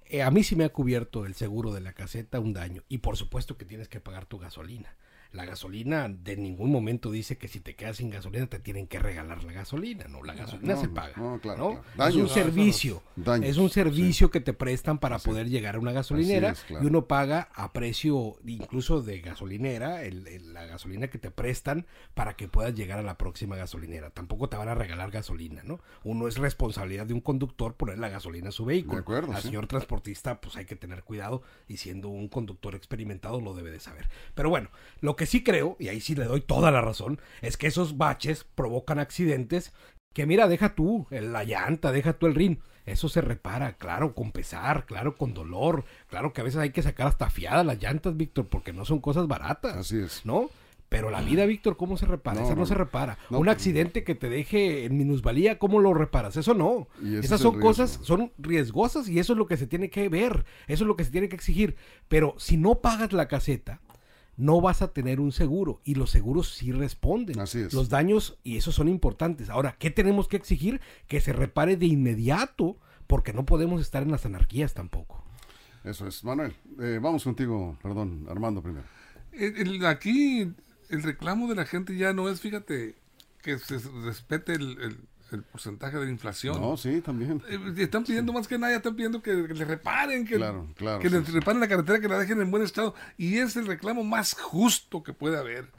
eh, 0.06 0.22
a 0.24 0.32
mí 0.32 0.44
sí 0.44 0.56
me 0.56 0.64
ha 0.64 0.70
cubierto 0.70 1.26
el 1.26 1.36
seguro 1.36 1.74
de 1.74 1.82
la 1.82 1.94
caseta 1.94 2.40
un 2.40 2.54
daño 2.54 2.84
y 2.88 3.00
por 3.00 3.18
supuesto 3.18 3.58
que 3.58 3.66
tienes 3.66 3.90
que 3.90 4.00
pagar 4.00 4.26
tu 4.26 4.38
gasolina. 4.38 4.96
La 5.38 5.46
gasolina 5.46 6.10
de 6.10 6.36
ningún 6.36 6.72
momento 6.72 7.12
dice 7.12 7.38
que 7.38 7.48
si 7.48 7.60
te 7.60 7.76
quedas 7.76 7.98
sin 7.98 8.10
gasolina 8.10 8.48
te 8.48 8.58
tienen 8.58 8.88
que 8.88 8.98
regalar 8.98 9.44
la 9.44 9.54
gasolina, 9.54 10.06
no, 10.08 10.24
la 10.24 10.34
gasolina 10.34 10.76
se 10.76 10.90
paga. 10.90 11.14
es 12.10 12.16
un 12.16 12.28
servicio, 12.28 13.04
es 13.44 13.58
un 13.58 13.70
servicio 13.70 14.32
que 14.32 14.40
te 14.40 14.54
prestan 14.54 14.98
para 14.98 15.20
poder 15.20 15.48
llegar 15.48 15.76
a 15.76 15.80
una 15.80 15.92
gasolinera 15.92 16.56
y 16.82 16.88
uno 16.88 17.06
paga 17.06 17.50
a 17.54 17.72
precio 17.72 18.34
incluso 18.48 19.04
de 19.04 19.20
gasolinera, 19.20 20.02
la 20.42 20.66
gasolina 20.66 21.08
que 21.10 21.20
te 21.20 21.30
prestan 21.30 21.86
para 22.16 22.36
que 22.36 22.48
puedas 22.48 22.74
llegar 22.74 22.98
a 22.98 23.04
la 23.04 23.20
próxima 23.20 23.56
gasolinera. 23.56 24.10
Tampoco 24.10 24.50
te 24.50 24.58
van 24.58 24.70
a 24.70 24.74
regalar 24.74 25.12
gasolina, 25.12 25.62
¿no? 25.64 25.80
Uno 26.04 26.28
es 26.28 26.40
responsabilidad 26.40 27.06
de 27.06 27.14
un 27.14 27.22
conductor 27.22 27.76
poner 27.76 28.00
la 28.00 28.10
gasolina 28.10 28.50
a 28.50 28.52
su 28.52 28.66
vehículo. 28.66 29.06
Al 29.36 29.44
señor 29.44 29.68
transportista 29.68 30.42
pues 30.42 30.56
hay 30.56 30.66
que 30.66 30.76
tener 30.76 31.04
cuidado 31.04 31.44
y 31.68 31.78
siendo 31.78 32.10
un 32.10 32.28
conductor 32.28 32.74
experimentado 32.74 33.40
lo 33.40 33.54
debe 33.54 33.70
de 33.70 33.80
saber. 33.80 34.10
Pero 34.34 34.50
bueno, 34.50 34.72
lo 35.00 35.16
que 35.16 35.27
sí 35.28 35.44
creo, 35.44 35.76
y 35.80 35.90
ahí 35.90 36.02
sí 36.02 36.16
le 36.16 36.26
doy 36.26 36.42
toda 36.42 36.72
la 36.72 36.82
razón, 36.82 37.20
es 37.42 37.58
que 37.58 37.68
esos 37.68 37.98
baches 37.98 38.46
provocan 38.56 39.00
accidentes 39.00 39.74
que 40.14 40.26
mira, 40.26 40.48
deja 40.48 40.74
tú 40.74 41.06
la 41.12 41.44
llanta, 41.44 41.92
deja 41.92 42.14
tú 42.14 42.26
el 42.26 42.34
rin. 42.34 42.60
Eso 42.88 43.10
se 43.10 43.22
repara, 43.22 43.74
claro, 43.74 44.16
con 44.16 44.32
pesar, 44.32 44.86
claro, 44.86 45.16
con 45.16 45.34
dolor. 45.34 45.84
Claro 46.08 46.34
que 46.34 46.42
a 46.42 46.44
veces 46.44 46.60
hay 46.60 46.72
que 46.72 46.82
sacar 46.82 47.06
hasta 47.06 47.30
fiadas 47.30 47.66
las 47.66 47.80
llantas, 47.80 48.18
Víctor, 48.18 48.48
porque 48.48 48.74
no 48.74 48.86
son 48.86 49.00
cosas 49.00 49.28
baratas. 49.28 49.76
Así 49.76 50.00
es. 50.00 50.26
¿No? 50.26 50.50
Pero 50.90 51.10
la 51.10 51.22
vida, 51.22 51.46
Víctor, 51.46 51.76
¿cómo 51.76 51.98
se 51.98 52.06
repara? 52.06 52.42
Esa 52.44 52.56
no, 52.56 52.66
se 52.66 52.74
repara. 52.74 53.18
Un 53.30 53.50
accidente 53.50 54.06
que 54.06 54.16
te 54.16 54.30
deje 54.30 54.86
en 54.86 54.98
minusvalía, 54.98 55.60
¿cómo 55.60 55.80
lo 55.80 55.94
reparas? 55.94 56.38
Eso 56.38 56.54
no. 56.54 56.88
Esas 57.22 57.42
son 57.42 57.60
cosas, 57.60 58.00
son 58.04 58.32
riesgosas 58.38 59.10
y 59.10 59.20
eso 59.20 59.34
es 59.34 59.38
lo 59.38 59.48
que 59.48 59.58
se 59.58 59.68
tiene 59.68 59.90
que 59.90 60.08
ver. 60.08 60.46
Eso 60.68 60.86
es 60.86 60.88
lo 60.88 60.96
que 60.96 61.04
se 61.04 61.12
tiene 61.12 61.28
que 61.28 61.36
exigir. 61.36 61.76
Pero 62.08 62.36
si 62.38 62.56
no 62.56 62.76
pagas 62.76 63.12
la 63.12 63.28
caseta, 63.28 63.82
no 64.38 64.62
vas 64.62 64.82
a 64.82 64.94
tener 64.94 65.20
un 65.20 65.32
seguro 65.32 65.82
y 65.84 65.96
los 65.96 66.12
seguros 66.12 66.54
sí 66.54 66.72
responden. 66.72 67.40
Así 67.40 67.60
es. 67.60 67.74
Los 67.74 67.90
daños 67.90 68.38
y 68.44 68.58
esos 68.58 68.76
son 68.76 68.88
importantes. 68.88 69.50
Ahora, 69.50 69.76
¿qué 69.80 69.90
tenemos 69.90 70.28
que 70.28 70.38
exigir? 70.38 70.80
Que 71.08 71.20
se 71.20 71.34
repare 71.34 71.76
de 71.76 71.88
inmediato 71.88 72.78
porque 73.08 73.34
no 73.34 73.46
podemos 73.46 73.82
estar 73.82 74.04
en 74.04 74.12
las 74.12 74.26
anarquías 74.26 74.74
tampoco. 74.74 75.24
Eso 75.84 76.08
es. 76.08 76.24
Manuel, 76.24 76.54
eh, 76.80 77.00
vamos 77.02 77.24
contigo, 77.24 77.78
perdón, 77.82 78.28
Armando 78.30 78.62
primero. 78.62 78.86
aquí 79.88 80.54
el 80.90 81.04
reclamo 81.04 81.48
de 81.48 81.56
la 81.56 81.66
gente 81.66 81.98
ya 81.98 82.14
no 82.14 82.30
es, 82.30 82.42
fíjate, 82.42 82.96
que 83.42 83.58
se 83.58 83.80
respete 84.04 84.54
el 84.54 84.82
el 84.82 84.98
porcentaje 85.52 85.98
de 85.98 86.06
la 86.06 86.12
inflación. 86.12 86.60
No, 86.60 86.78
sí, 86.78 87.02
también. 87.02 87.42
Eh, 87.50 87.60
están 87.78 88.04
pidiendo 88.04 88.34
más 88.34 88.48
que 88.48 88.58
nada, 88.58 88.76
están 88.76 88.96
pidiendo 88.96 89.22
que, 89.22 89.34
le 89.34 89.66
reparen, 89.66 90.26
que, 90.26 90.34
que 91.02 91.10
le 91.10 91.22
reparen 91.22 91.60
la 91.60 91.68
carretera, 91.68 92.00
que 92.00 92.08
la 92.08 92.20
dejen 92.20 92.42
en 92.42 92.52
buen 92.52 92.64
estado. 92.64 92.96
Y 93.18 93.38
es 93.38 93.56
el 93.56 93.68
reclamo 93.68 94.04
más 94.04 94.34
justo 94.34 95.04
que 95.04 95.14
puede 95.14 95.38
haber. 95.38 95.70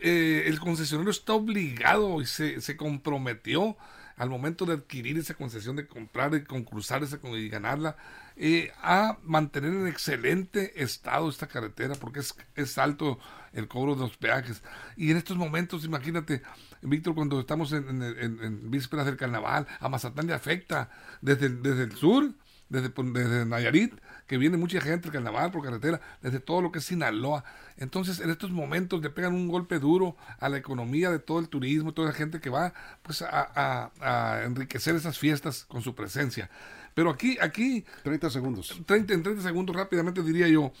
Eh, 0.00 0.44
el 0.46 0.60
concesionario 0.60 1.10
está 1.10 1.32
obligado 1.32 2.20
y 2.20 2.26
se, 2.26 2.60
se 2.60 2.76
comprometió 2.76 3.76
al 4.16 4.30
momento 4.30 4.64
de 4.64 4.74
adquirir 4.74 5.18
esa 5.18 5.34
concesión, 5.34 5.76
de 5.76 5.86
comprar 5.86 6.34
y 6.34 6.44
concursar 6.44 7.02
esa 7.02 7.18
y 7.22 7.48
ganarla, 7.48 7.96
eh, 8.36 8.72
a 8.82 9.18
mantener 9.22 9.72
en 9.72 9.86
excelente 9.86 10.82
estado 10.82 11.28
esta 11.28 11.46
carretera, 11.46 11.94
porque 11.96 12.20
es, 12.20 12.34
es 12.54 12.78
alto 12.78 13.18
el 13.52 13.68
cobro 13.68 13.94
de 13.94 14.02
los 14.02 14.16
peajes. 14.16 14.62
Y 14.96 15.10
en 15.10 15.18
estos 15.18 15.36
momentos, 15.36 15.84
imagínate, 15.84 16.42
Víctor, 16.88 17.14
cuando 17.14 17.40
estamos 17.40 17.72
en, 17.72 18.02
en, 18.02 18.70
vísperas 18.70 19.06
del 19.06 19.16
carnaval, 19.16 19.66
a 19.80 19.88
Mazatán 19.88 20.26
le 20.26 20.34
afecta 20.34 20.90
desde, 21.20 21.48
desde 21.48 21.84
el 21.84 21.92
sur, 21.92 22.32
desde, 22.68 22.88
desde 22.88 23.44
Nayarit, 23.44 23.94
que 24.26 24.38
viene 24.38 24.56
mucha 24.56 24.80
gente 24.80 25.08
al 25.08 25.12
carnaval 25.12 25.50
por 25.50 25.62
carretera, 25.62 26.00
desde 26.22 26.40
todo 26.40 26.62
lo 26.62 26.72
que 26.72 26.78
es 26.78 26.84
Sinaloa. 26.84 27.44
Entonces, 27.76 28.20
en 28.20 28.30
estos 28.30 28.50
momentos 28.50 29.02
le 29.02 29.10
pegan 29.10 29.34
un 29.34 29.48
golpe 29.48 29.78
duro 29.78 30.16
a 30.38 30.48
la 30.48 30.56
economía 30.56 31.10
de 31.10 31.18
todo 31.18 31.38
el 31.38 31.48
turismo, 31.48 31.92
toda 31.92 32.08
la 32.08 32.14
gente 32.14 32.40
que 32.40 32.50
va 32.50 32.72
pues 33.02 33.22
a, 33.22 33.92
a, 34.00 34.44
enriquecer 34.44 34.96
esas 34.96 35.18
fiestas 35.18 35.64
con 35.64 35.82
su 35.82 35.94
presencia. 35.94 36.50
Pero 36.94 37.10
aquí, 37.10 37.38
aquí... 37.40 37.84
30 38.02 38.30
segundos. 38.30 38.80
30, 38.86 39.14
en 39.14 39.22
30 39.22 39.42
segundos 39.42 39.76
rápidamente 39.76 40.22
diría 40.22 40.48
yo, 40.48 40.72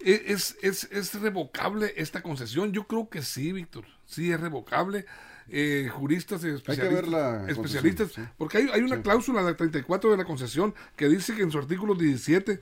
¿e, 0.00 0.24
¿es, 0.28 0.56
es, 0.62 0.88
es 0.90 1.14
revocable 1.20 1.92
esta 1.96 2.22
concesión? 2.22 2.72
Yo 2.72 2.86
creo 2.86 3.08
que 3.08 3.22
sí, 3.22 3.52
Víctor, 3.52 3.84
sí 4.06 4.32
es 4.32 4.40
revocable 4.40 5.06
eh, 5.48 5.88
juristas 5.90 6.44
y 6.44 6.48
especialistas, 6.48 7.48
especialistas 7.48 8.12
porque 8.36 8.58
hay, 8.58 8.68
hay 8.72 8.82
una 8.82 9.02
cláusula 9.02 9.42
del 9.42 9.56
34 9.56 10.10
de 10.10 10.16
la 10.16 10.24
concesión 10.24 10.74
que 10.96 11.08
dice 11.08 11.34
que 11.34 11.42
en 11.42 11.50
su 11.50 11.58
artículo 11.58 11.94
17 11.94 12.60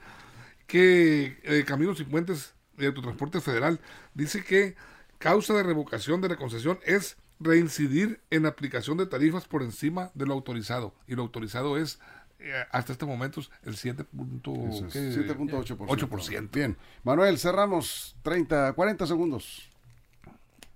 que 0.67 1.39
eh, 1.43 1.65
Caminos 1.67 2.01
y 2.01 2.05
Puentes 2.05 2.55
de 2.77 2.87
Autotransporte 2.87 3.41
Federal 3.41 3.81
dice 4.15 4.45
que 4.45 4.77
causa 5.19 5.55
de 5.55 5.63
revocación 5.63 6.21
de 6.21 6.29
la 6.29 6.37
concesión 6.37 6.79
es 6.85 7.17
reincidir 7.39 8.21
en 8.31 8.47
aplicación 8.47 8.97
de 8.97 9.07
tarifas 9.07 9.47
por 9.47 9.63
encima 9.63 10.11
de 10.15 10.27
lo 10.27 10.35
autorizado. 10.35 10.95
Y 11.07 11.15
lo 11.15 11.23
autorizado 11.23 11.77
es 11.77 12.01
eh, 12.39 12.53
hasta 12.71 12.93
este 12.93 13.07
momento 13.07 13.41
el 13.65 13.77
7.8%. 13.77 16.51
Bien, 16.53 16.77
Manuel, 17.03 17.39
cerramos 17.39 18.17
30, 18.23 18.73
40 18.73 19.07
segundos. 19.07 19.71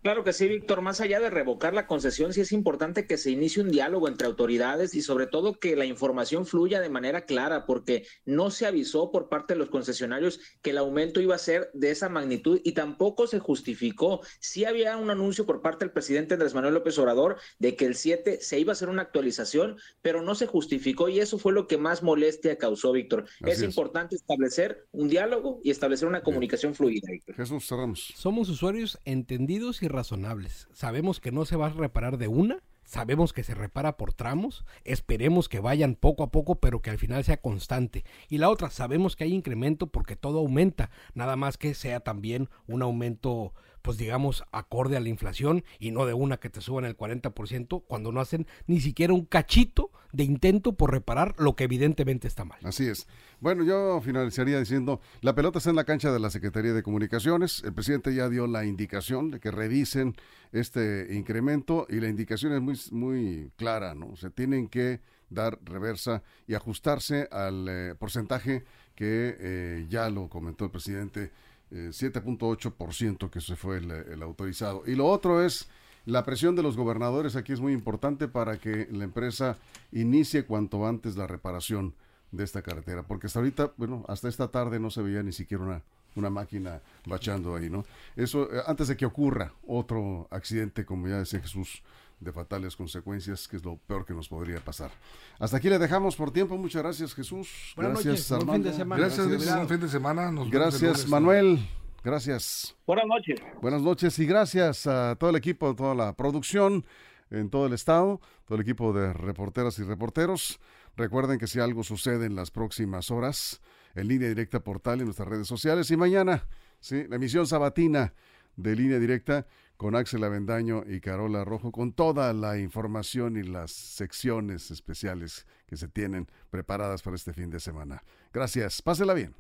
Claro 0.02 0.24
que 0.24 0.32
sí, 0.32 0.48
Víctor. 0.48 0.80
Más 0.80 1.02
allá 1.02 1.20
de 1.20 1.28
revocar 1.28 1.74
la 1.74 1.86
concesión, 1.86 2.32
sí 2.32 2.40
es 2.40 2.52
importante 2.52 3.06
que 3.06 3.18
se 3.18 3.30
inicie 3.30 3.62
un 3.62 3.70
diálogo 3.70 4.08
entre 4.08 4.26
autoridades 4.26 4.94
y 4.94 5.02
sobre 5.02 5.26
todo 5.26 5.58
que 5.58 5.76
la 5.76 5.84
información 5.84 6.46
fluya 6.46 6.80
de 6.80 6.88
manera 6.88 7.26
clara, 7.26 7.66
porque 7.66 8.06
no 8.24 8.50
se 8.50 8.64
avisó 8.64 9.12
por 9.12 9.28
parte 9.28 9.52
de 9.52 9.58
los 9.58 9.68
concesionarios 9.68 10.40
que 10.62 10.70
el 10.70 10.78
aumento 10.78 11.20
iba 11.20 11.34
a 11.34 11.38
ser 11.38 11.70
de 11.74 11.90
esa 11.90 12.08
magnitud 12.08 12.62
y 12.64 12.72
tampoco 12.72 13.26
se 13.26 13.40
justificó. 13.40 14.22
Sí 14.40 14.64
había 14.64 14.96
un 14.96 15.10
anuncio 15.10 15.44
por 15.44 15.60
parte 15.60 15.84
del 15.84 15.92
presidente 15.92 16.32
Andrés 16.32 16.54
Manuel 16.54 16.72
López 16.72 16.98
Obrador 16.98 17.36
de 17.58 17.76
que 17.76 17.84
el 17.84 17.94
7 17.94 18.38
se 18.40 18.58
iba 18.58 18.72
a 18.72 18.74
hacer 18.74 18.88
una 18.88 19.02
actualización, 19.02 19.76
pero 20.00 20.22
no 20.22 20.34
se 20.34 20.46
justificó 20.46 21.10
y 21.10 21.20
eso 21.20 21.38
fue 21.38 21.52
lo 21.52 21.66
que 21.66 21.76
más 21.76 22.02
molestia 22.02 22.56
causó, 22.56 22.92
Víctor. 22.92 23.26
Es, 23.44 23.60
importante 23.60 24.16
establecer 24.16 24.86
un 24.92 25.08
diálogo 25.08 25.60
y 25.62 25.70
establecer 25.70 26.08
una 26.08 26.22
comunicación 26.22 26.74
fluida, 26.74 27.06
Víctor. 27.10 27.34
Jesús, 27.34 27.66
cerramos. 27.66 28.14
Somos 28.16 28.48
usuarios 28.48 28.98
entendidos 29.04 29.82
y 29.82 29.89
razonables. 29.90 30.68
Sabemos 30.72 31.20
que 31.20 31.33
no 31.33 31.44
se 31.44 31.57
va 31.57 31.66
a 31.66 31.70
reparar 31.70 32.16
de 32.16 32.29
una, 32.29 32.62
sabemos 32.85 33.33
que 33.33 33.44
se 33.44 33.55
repara 33.55 33.96
por 33.96 34.12
tramos, 34.12 34.64
esperemos 34.85 35.48
que 35.48 35.61
vayan 35.61 35.94
poco 35.94 36.22
a 36.22 36.31
poco, 36.31 36.57
pero 36.57 36.81
que 36.81 36.90
al 36.90 36.98
final 36.98 37.24
sea 37.24 37.40
constante. 37.40 38.05
Y 38.29 38.38
la 38.38 38.50
otra, 38.50 38.70
sabemos 38.70 39.16
que 39.16 39.24
hay 39.24 39.35
incremento 39.35 39.87
porque 39.87 40.16
todo 40.16 40.38
aumenta, 40.38 40.90
nada 41.14 41.37
más 41.37 41.57
que 41.57 41.74
sea 41.74 42.00
también 42.00 42.48
un 42.66 42.83
aumento 42.83 43.53
pues 43.83 43.96
digamos, 43.96 44.44
acorde 44.53 44.96
a 44.96 45.00
la 45.00 45.09
inflación 45.09 45.64
y 45.79 45.90
no 45.90 46.05
de 46.05 46.14
una 46.14 46.38
que 46.38 46.50
te 46.50 46.61
suban 46.61 46.85
el 46.85 46.96
40% 46.96 47.83
cuando 47.87 48.12
no 48.12 48.20
hacen 48.20 48.46
ni 48.66 48.81
siquiera 48.81 49.14
un 49.14 49.24
cachito 49.24 49.90
de 50.12 50.25
intento 50.25 50.73
por 50.73 50.92
reparar 50.92 51.35
lo 51.38 51.57
que 51.57 51.64
evidentemente 51.64 52.29
está 52.29 52.44
mal. 52.44 52.59
Así 52.62 52.87
es. 52.87 53.07
Bueno, 53.40 53.64
yo 53.64 54.01
finalizaría 54.03 54.59
diciendo, 54.59 55.01
la 55.20 55.35
pelota 55.35 55.59
está 55.59 55.70
en 55.70 55.77
la 55.77 55.85
cancha 55.85 56.12
de 56.12 56.20
la 56.20 56.31
Secretaría 56.31 56.73
de 56.73 56.83
Comunicaciones, 56.83 57.62
el 57.64 57.73
presidente 57.73 58.14
ya 58.14 58.29
dio 58.29 58.46
la 58.46 58.64
indicación 58.64 59.31
de 59.31 59.40
que 59.40 59.51
revisen 59.51 60.16
este 60.53 61.09
incremento 61.14 61.87
y 61.88 62.01
la 62.01 62.09
indicación 62.09 62.53
es 62.53 62.61
muy, 62.61 62.99
muy 62.99 63.53
clara, 63.57 63.94
¿no? 63.94 64.16
Se 64.16 64.31
tienen 64.31 64.68
que 64.68 65.01
dar 65.31 65.59
reversa 65.64 66.23
y 66.46 66.55
ajustarse 66.55 67.29
al 67.31 67.66
eh, 67.68 67.94
porcentaje 67.99 68.64
que 68.94 69.37
eh, 69.38 69.87
ya 69.88 70.11
lo 70.11 70.29
comentó 70.29 70.64
el 70.64 70.70
presidente 70.70 71.31
7.8% 71.70 73.27
eh, 73.27 73.31
que 73.31 73.40
se 73.40 73.57
fue 73.57 73.79
el, 73.79 74.23
autorizado. 74.23 74.83
Y 74.87 74.96
lo 74.96 75.07
otro 75.07 75.44
es 75.44 75.68
la 76.06 76.24
presión 76.24 76.56
de 76.56 76.62
los 76.62 76.76
gobernadores. 76.76 77.36
Aquí 77.36 77.52
es 77.52 77.60
muy 77.60 77.72
importante 77.72 78.28
para 78.28 78.58
que 78.58 78.88
la 78.90 79.04
empresa 79.04 79.58
inicie 79.92 80.44
cuanto 80.44 80.86
antes 80.86 81.16
la 81.16 81.26
reparación 81.26 81.94
de 82.32 82.44
esta 82.44 82.62
carretera. 82.62 83.02
Porque 83.02 83.26
hasta 83.26 83.40
ahorita, 83.40 83.72
bueno, 83.76 84.04
hasta 84.08 84.28
esta 84.28 84.48
tarde 84.48 84.78
no 84.78 84.90
se 84.90 85.02
veía 85.02 85.22
ni 85.22 85.32
siquiera 85.32 85.64
una, 85.64 85.82
una 86.16 86.30
máquina 86.30 86.80
bachando 87.06 87.56
ahí, 87.56 87.70
¿no? 87.70 87.84
Eso, 88.16 88.52
eh, 88.52 88.62
antes 88.66 88.88
de 88.88 88.96
que 88.96 89.06
ocurra 89.06 89.52
otro 89.66 90.28
accidente, 90.30 90.84
como 90.84 91.08
ya 91.08 91.18
decía 91.18 91.40
Jesús, 91.40 91.82
de 92.20 92.32
fatales 92.32 92.76
consecuencias, 92.76 93.48
que 93.48 93.56
es 93.56 93.64
lo 93.64 93.76
peor 93.76 94.04
que 94.04 94.12
nos 94.12 94.28
podría 94.28 94.60
pasar. 94.60 94.90
Hasta 95.38 95.56
aquí 95.56 95.70
le 95.70 95.78
dejamos 95.78 96.16
por 96.16 96.30
tiempo. 96.30 96.56
Muchas 96.58 96.82
gracias, 96.82 97.14
Jesús. 97.14 97.72
Buenas 97.74 98.04
gracias, 98.04 98.30
noches. 98.30 98.52
Fin 98.52 98.62
de 98.62 98.72
semana. 98.74 99.00
Gracias, 99.02 99.26
fin 99.68 99.80
de 99.80 99.88
semana. 99.88 100.32
gracias, 100.50 101.08
Manuel. 101.08 101.66
Gracias. 102.02 102.76
Buenas 102.86 103.06
noches. 103.06 103.40
Buenas 103.60 103.82
noches 103.82 104.18
y 104.18 104.26
gracias 104.26 104.86
a 104.86 105.16
todo 105.16 105.30
el 105.30 105.36
equipo, 105.36 105.74
toda 105.74 105.94
la 105.94 106.14
producción 106.14 106.84
en 107.30 107.50
todo 107.50 107.66
el 107.66 107.72
estado, 107.72 108.20
todo 108.46 108.56
el 108.56 108.62
equipo 108.62 108.92
de 108.92 109.12
reporteras 109.12 109.78
y 109.78 109.84
reporteros. 109.84 110.60
Recuerden 110.96 111.38
que 111.38 111.46
si 111.46 111.60
algo 111.60 111.84
sucede 111.84 112.26
en 112.26 112.34
las 112.34 112.50
próximas 112.50 113.10
horas, 113.10 113.60
en 113.94 114.08
línea 114.08 114.28
directa 114.28 114.60
portal 114.60 115.00
en 115.00 115.06
nuestras 115.06 115.28
redes 115.28 115.46
sociales 115.46 115.90
y 115.90 115.96
mañana, 115.96 116.46
sí, 116.80 117.06
la 117.08 117.16
emisión 117.16 117.46
sabatina 117.46 118.14
de 118.56 118.76
línea 118.76 118.98
directa 118.98 119.46
con 119.76 119.96
Axel 119.96 120.24
Avendaño 120.24 120.82
y 120.86 121.00
Carola 121.00 121.44
Rojo, 121.44 121.72
con 121.72 121.92
toda 121.92 122.34
la 122.34 122.58
información 122.58 123.36
y 123.36 123.42
las 123.42 123.70
secciones 123.70 124.70
especiales 124.70 125.46
que 125.66 125.76
se 125.76 125.88
tienen 125.88 126.28
preparadas 126.50 127.00
para 127.02 127.16
este 127.16 127.32
fin 127.32 127.48
de 127.48 127.60
semana. 127.60 128.02
Gracias, 128.32 128.82
pásela 128.82 129.14
bien. 129.14 129.34